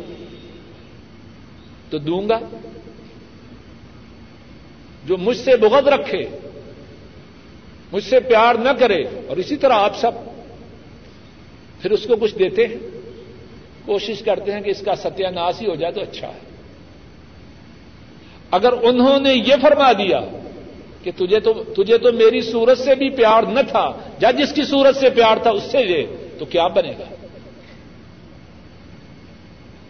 [1.89, 2.39] تو دوں گا
[5.05, 6.25] جو مجھ سے بغد رکھے،
[7.91, 10.11] مجھ سے پیار نہ کرے اور اسی طرح آپ سب
[11.81, 12.77] پھر اس کو کچھ دیتے ہیں،
[13.86, 16.39] کوشش کرتے ہیں کہ اس کا ستیہ ناش ہی ہو جائے تو اچھا ہے۔
[18.51, 20.19] اگر انہوں نے یہ فرما دیا
[21.04, 23.91] کہ تجھے تو تجھے تو میری صورت سے بھی پیار نہ تھا۔
[24.22, 27.28] یا جس کی صورت سے پیار تھا اس سے لے۔ تو کیا بنے گا؟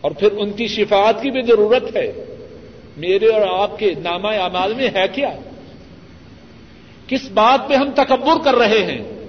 [0.01, 2.11] اور پھر ان کی شفاعت کی بھی ضرورت ہے۔
[2.97, 5.29] میرے اور آپ کے نامہ اعمال میں ہے کیا؟
[7.07, 9.25] کس بات پہ ہم تکبر کر رہے ہیں؟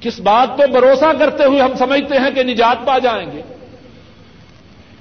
[0.00, 3.42] کس بات پہ بھروسہ کرتے ہوئے ہم سمجھتے ہیں کہ نجات پا جائیں گے؟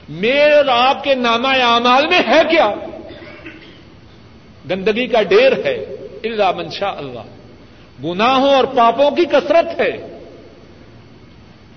[0.10, 2.74] میرے اور آپ کے نامہ اعمال میں ہے کیا؟
[4.70, 5.74] گندگی کا ڈیر ہے
[6.24, 7.20] اللہ منشا اللہ۔
[8.04, 10.20] گناہوں اور پاپوں کی کثرت ہے۔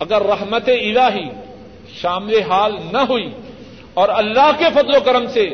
[0.01, 1.31] اگر رحمت الہی
[1.95, 3.33] شامل حال نہ ہوئی
[3.95, 5.49] اور اللہ کے فضل و کرم سے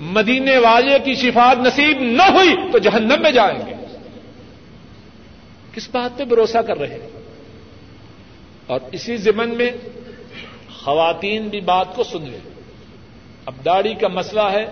[0.00, 3.74] مدینے والے کی شفاعت نصیب نہ ہوئی تو جہنم میں جائیں گے۔
[5.72, 7.08] کس بات پہ بھروسہ کر رہے ہیں؟
[8.66, 9.70] اور اسی زمن میں
[10.82, 12.50] خواتین بھی بات کو سن لیں۔
[13.46, 14.66] اب داڑھی کا مسئلہ ہے۔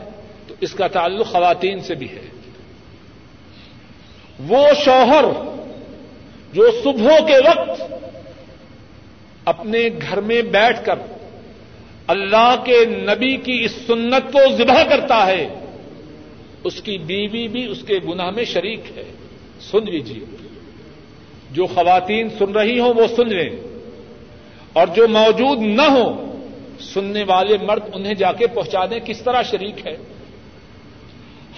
[0.46, 2.26] تو اس کا تعلق خواتین سے بھی ہے۔
[4.48, 5.24] وہ شوہر
[6.52, 7.82] جو صبح کے وقت
[9.44, 10.94] اپنے گھر میں بیٹھ کر
[12.06, 15.48] اللہ کے نبی کی اس سنت کو ذبح کرتا ہے،
[16.64, 19.04] اس کی بیوی بھی اس کے گناہ میں شریک ہے۔
[19.60, 20.24] سن لیجیے
[21.50, 23.50] جو خواتین سن رہی ہوں وہ سن لیں۔
[24.72, 26.38] اور جو موجود نہ ہو
[26.80, 29.96] سننے والے مرد انہیں جا کے پہنچا دیں کس طرح شریک ہے۔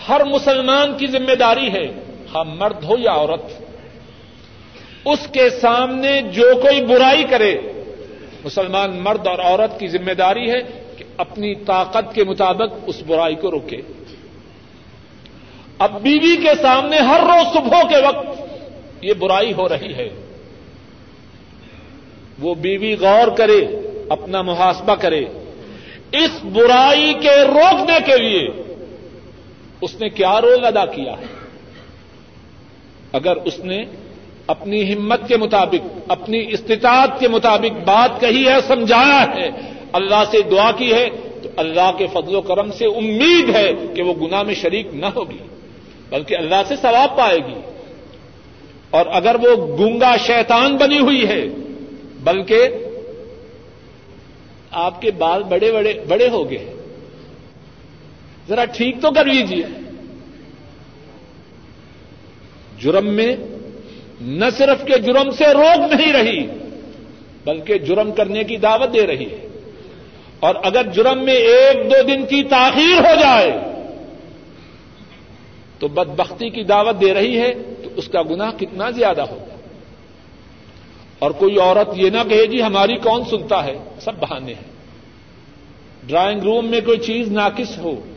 [0.09, 1.87] ہر مسلمان کی ذمہ داری ہے،
[2.35, 3.63] ہم مرد ہو یا عورت،
[5.05, 7.59] اس کے سامنے جو کوئی برائی کرے،
[8.45, 10.61] مسلمان مرد اور عورت کی ذمہ داری ہے
[10.97, 13.77] کہ اپنی طاقت کے مطابق اس برائی کو روکے۔
[15.79, 18.27] اب بیوی کے سامنے ہر روز صبح کے وقت
[19.01, 20.09] یہ برائی ہو رہی ہے۔
[22.39, 23.67] وہ بیوی غور کرے،
[24.09, 25.25] اپنا محاسبہ کرے۔
[26.13, 28.64] اس برائی کے روکنے کے لیے
[29.85, 31.45] اس نے کیا رول ادا کیا؟ ہے
[33.13, 33.85] اگر اس نے
[34.47, 39.51] اپنی ہمت کے مطابق، اپنی استطاعت کے مطابق بات کہی ہے، سمجھایا ہے،
[39.93, 41.09] اللہ سے دعا کی ہے،
[41.43, 45.07] تو اللہ کے فضل و کرم سے امید ہے کہ وہ گناہ میں شریک نہ
[45.07, 45.39] ہوگی،
[46.11, 47.61] بلکہ اللہ سے ثواب پائے گی۔
[48.91, 51.45] اور اگر وہ گونگا شیطان بنی ہوئی ہے،
[52.25, 52.69] بلکہ
[54.71, 56.74] آپ کے بال بڑے بڑے بڑے ہو گئے۔
[58.49, 59.63] ذرا ٹھیک تو کر لیجیے
[62.81, 63.37] جرم میں
[64.21, 66.47] نہ صرف کے جرم سے روک نہیں رہی،
[67.45, 69.49] بلکہ جرم کرنے کی دعوت دے رہی ہے۔
[70.41, 73.53] اور اگر جرم میں ایک دو دن کی تاخیر ہو جائے،
[75.79, 79.55] تو بدبختی کی دعوت دے رہی ہے، تو اس کا گناہ کتنا زیادہ ہوگا۔
[81.19, 84.75] اور کوئی عورت یہ نہ کہے جی ہماری کون سنتا ہے؟ سب بہانے ہیں۔
[86.07, 88.14] ڈرائنگ روم میں کوئی چیز ناقص ہو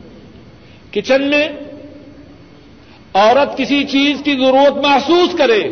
[0.92, 1.48] کچن میں
[3.14, 5.62] عورت کسی چیز کی ضرورت محسوس کرے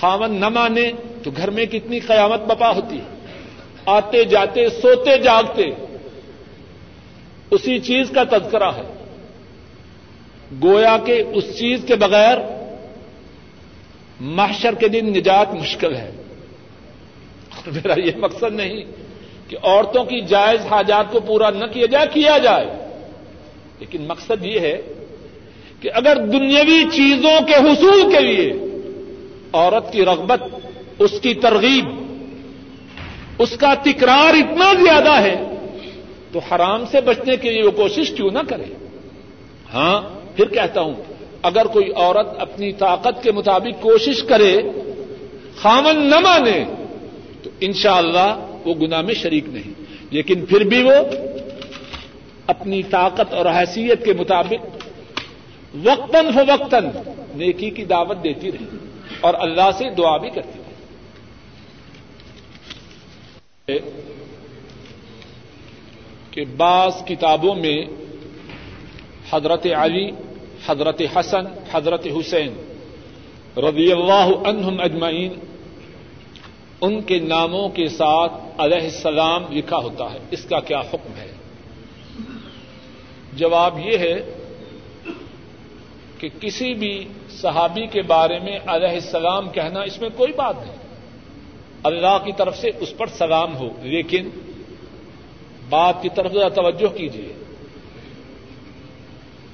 [0.00, 0.92] خامن نہ مانے
[1.22, 3.00] تو گھر میں کتنی قیامت بپا ہوتی
[3.86, 5.62] آتے جاتے، سوتے، جاگتے،
[7.50, 9.04] اسی چیز کا تذکرہ ہے۔
[10.62, 12.38] گویا کہ اس چیز کے بغیر
[14.20, 16.10] محشر کے دن نجات مشکل ہے۔
[17.66, 18.84] میرا یہ مقصد نہیں
[19.48, 22.77] کہ عورتوں کی جائز حاجات کو پورا نہ کیا جائے کیا جائے۔
[23.80, 24.82] لیکن مقصد یہ ہے
[25.80, 28.52] کہ اگر دنیاوی چیزوں کے حصول کے لیے
[29.52, 30.42] عورت کی رغبت،
[30.98, 31.84] اس کی ترغیب،
[33.38, 35.42] اس کا تکرار اتنا زیادہ ہے،
[36.32, 38.64] تو حرام سے بچنے کے لیے وہ کوشش کیوں نہ کرے؟
[39.74, 40.02] ہاں
[40.36, 40.94] پھر کہتا ہوں،
[41.42, 44.56] اگر کوئی عورت اپنی طاقت کے مطابق کوشش کرے
[45.56, 46.64] خامن نہ مانے،
[47.42, 49.72] تو انشاءاللہ اللہ وہ گناہ میں شریک نہیں۔
[50.10, 50.92] لیکن پھر بھی وہ
[52.48, 54.66] اپنی طاقت اور حیثیت کے مطابق
[55.84, 56.84] وقتاً فوقتاً
[57.34, 58.64] نیکی کی دعوت دیتی رہی
[59.20, 60.58] اور اللہ سے دعا بھی کرتی
[63.68, 63.78] رہی۔
[66.30, 67.82] کہ بعض کتابوں میں
[69.30, 70.10] حضرت علی،
[70.66, 72.74] حضرت حسن، حضرت حسین
[73.56, 75.32] رضی اللہ عنہم اجمعین
[76.80, 81.27] ان کے ناموں کے ساتھ علیہ السلام لکھا ہوتا ہے۔ اس کا کیا حکم ہے؟
[83.38, 84.16] جواب یہ ہے
[86.18, 90.76] کہ کسی بھی صحابی کے بارے میں علیہ السلام کہنا اس میں کوئی بات نہیں۔
[91.82, 94.28] اللہ کی طرف سے اس پر سلام ہو، لیکن
[95.68, 97.32] بات کی طرف ذرا توجہ کیجیے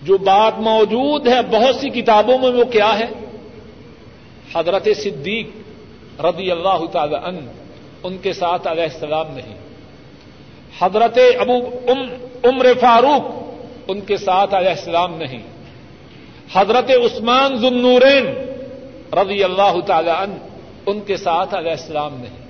[0.03, 3.07] جو بات موجود ہے، بہت سی کتابوں میں وہ کیا ہے؟
[4.55, 7.39] حضرت صدیق رضی اللہ تعالی ان
[8.03, 9.57] ان کے ساتھ علیہ السلام نہیں۔
[10.78, 11.57] حضرت ابو
[12.49, 13.43] عمر فاروق
[13.89, 15.43] ان کے ساتھ علیہ السلام نہیں۔
[16.55, 18.26] حضرت عثمان ذنورین
[19.12, 20.39] رضی اللہ تعالی ان
[20.87, 22.45] ان کے ساتھ علیہ السلام نہیں۔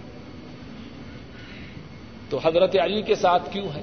[2.30, 3.82] تو حضرت علی کے ساتھ کیوں ہے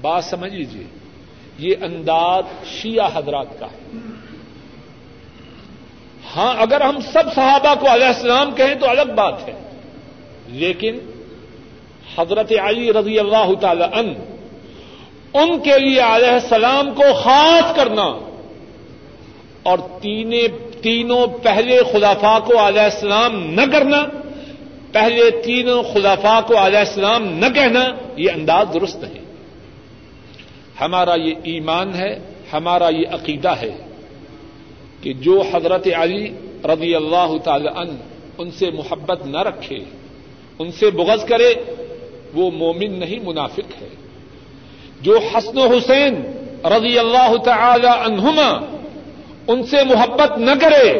[0.00, 0.84] بات سمجھ لیجیے
[1.58, 3.98] یہ انداز شیعہ حضرات کا ہے۔
[6.36, 9.52] ہاں اگر ہم سب صحابہ کو علیہ السلام کہیں تو الگ بات ہے۔
[10.46, 10.98] لیکن
[12.18, 14.29] حضرت علی رضی اللہ تعالی ان
[15.34, 18.18] ان کے لیے علیہ السلام کو خاص کرنا۔
[19.62, 19.78] اور
[20.80, 24.04] تینوں پہلے خلافا کو علیہ السلام نہ کرنا،
[24.92, 27.84] پہلے تینوں خلافا کو علیہ السلام نہ کہنا،
[28.16, 29.24] یہ انداز درست نہیں۔
[30.80, 32.18] ہمارا یہ ایمان ہے،
[32.52, 33.76] ہمارا یہ عقیدہ ہے
[35.00, 37.96] کہ جو حضرت علی رضی اللہ تعالی ان
[38.38, 39.78] ان سے محبت نہ رکھے،
[40.58, 41.54] ان سے بغض کرے،
[42.34, 43.88] وہ مومن نہیں، منافق ہے۔
[45.00, 46.22] جو حسن و حسین
[46.64, 48.76] رضی اللہ تعالی عنہما
[49.48, 50.98] ان سے محبت نہ کرے،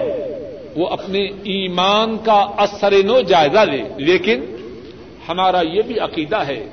[0.77, 4.41] وہ اپنے ایمان کا اثر نو جائزہ لے۔ لیکن
[5.29, 6.67] ہمارا یہ بھی عقیدہ ہے،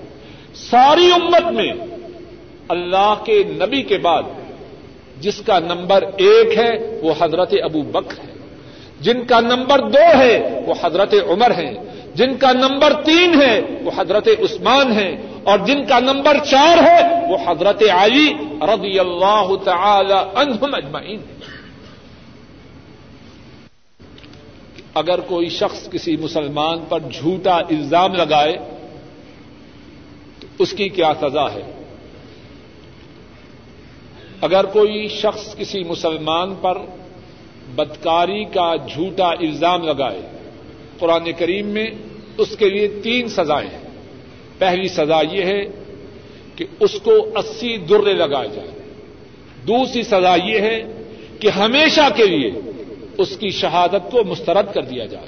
[0.55, 1.73] ساری امت میں
[2.69, 4.23] اللہ کے نبی کے بعد
[5.21, 8.33] جس کا نمبر ایک ہے، وہ حضرت ابو بکر ہے۔
[9.01, 11.73] جن کا نمبر دو ہے، وہ حضرت عمر ہے
[12.15, 15.15] جن کا نمبر تین ہے، وہ حضرت عثمان ہے
[15.47, 21.35] اور جن کا نمبر چار ہے، وہ حضرت علی رضی اللہ تعالی عنہم اجمعین ہے
[24.93, 28.57] اگر کوئی شخص کسی مسلمان پر جھوٹا الزام لگائے،
[30.39, 31.61] تو اس کی کیا سزا ہے؟
[34.41, 36.77] اگر کوئی شخص کسی مسلمان پر
[37.75, 40.21] بدکاری کا جھوٹا الزام لگائے،
[40.99, 41.87] قرآن کریم میں
[42.37, 43.86] اس کے لیے تین سزائیں ہیں۔
[44.59, 45.61] پہلی سزا یہ ہے
[46.55, 48.71] کہ اس کو اسی درے لگائے جائیں
[49.67, 50.83] دوسری سزا یہ ہے
[51.39, 52.51] کہ ہمیشہ کے لیے
[53.17, 55.25] اس کی شہادت کو مسترد کر دیا جائے۔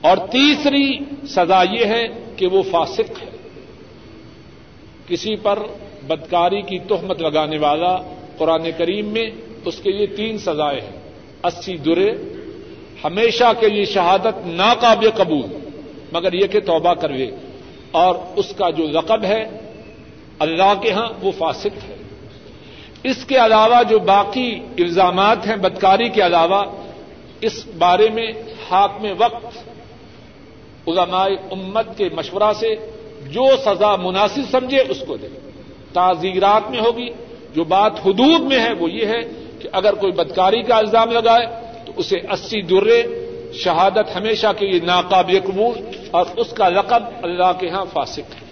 [0.00, 0.98] اور تیسری
[1.28, 2.06] سزا یہ ہے
[2.36, 3.36] کہ وہ فاسق ہے۔
[5.06, 5.58] کسی پر
[6.06, 7.96] بدکاری کی تہمت لگانے والا
[8.38, 9.30] قرآن کریم میں
[9.64, 11.00] اس کے لیے تین سزائیں ہیں۔
[11.42, 12.10] اسی درے،
[13.04, 15.68] ہمیشہ کے لیے شہادت ناقابل قبول،
[16.12, 17.26] مگر یہ کہ توبہ کروے۔
[17.90, 19.44] اور اس کا جو رقب ہے،
[20.38, 21.96] اللہ کے ہاں وہ فاسق ہے۔
[23.02, 26.64] اس کے علاوہ جو باقی الزامات ہیں، بدکاری کے علاوہ،
[27.40, 28.32] اس بارے میں
[28.70, 29.46] حاک میں وقت،
[30.88, 32.74] علماء امت کے مشورہ سے
[33.26, 35.28] جو سزا مناسب سمجھے اس کو دے۔
[35.92, 37.08] تعزیرات میں ہوگی،
[37.54, 39.20] جو بات حدود میں ہے وہ یہ ہے
[39.58, 41.46] کہ اگر کوئی بدکاری کا الزام لگائے
[41.86, 45.78] تو اسے اسی درے شہادت ہمیشہ کے لیے ناقابل قبول
[46.10, 48.45] اور اس کا رقب اللہ کے ہاں فاسق ہے۔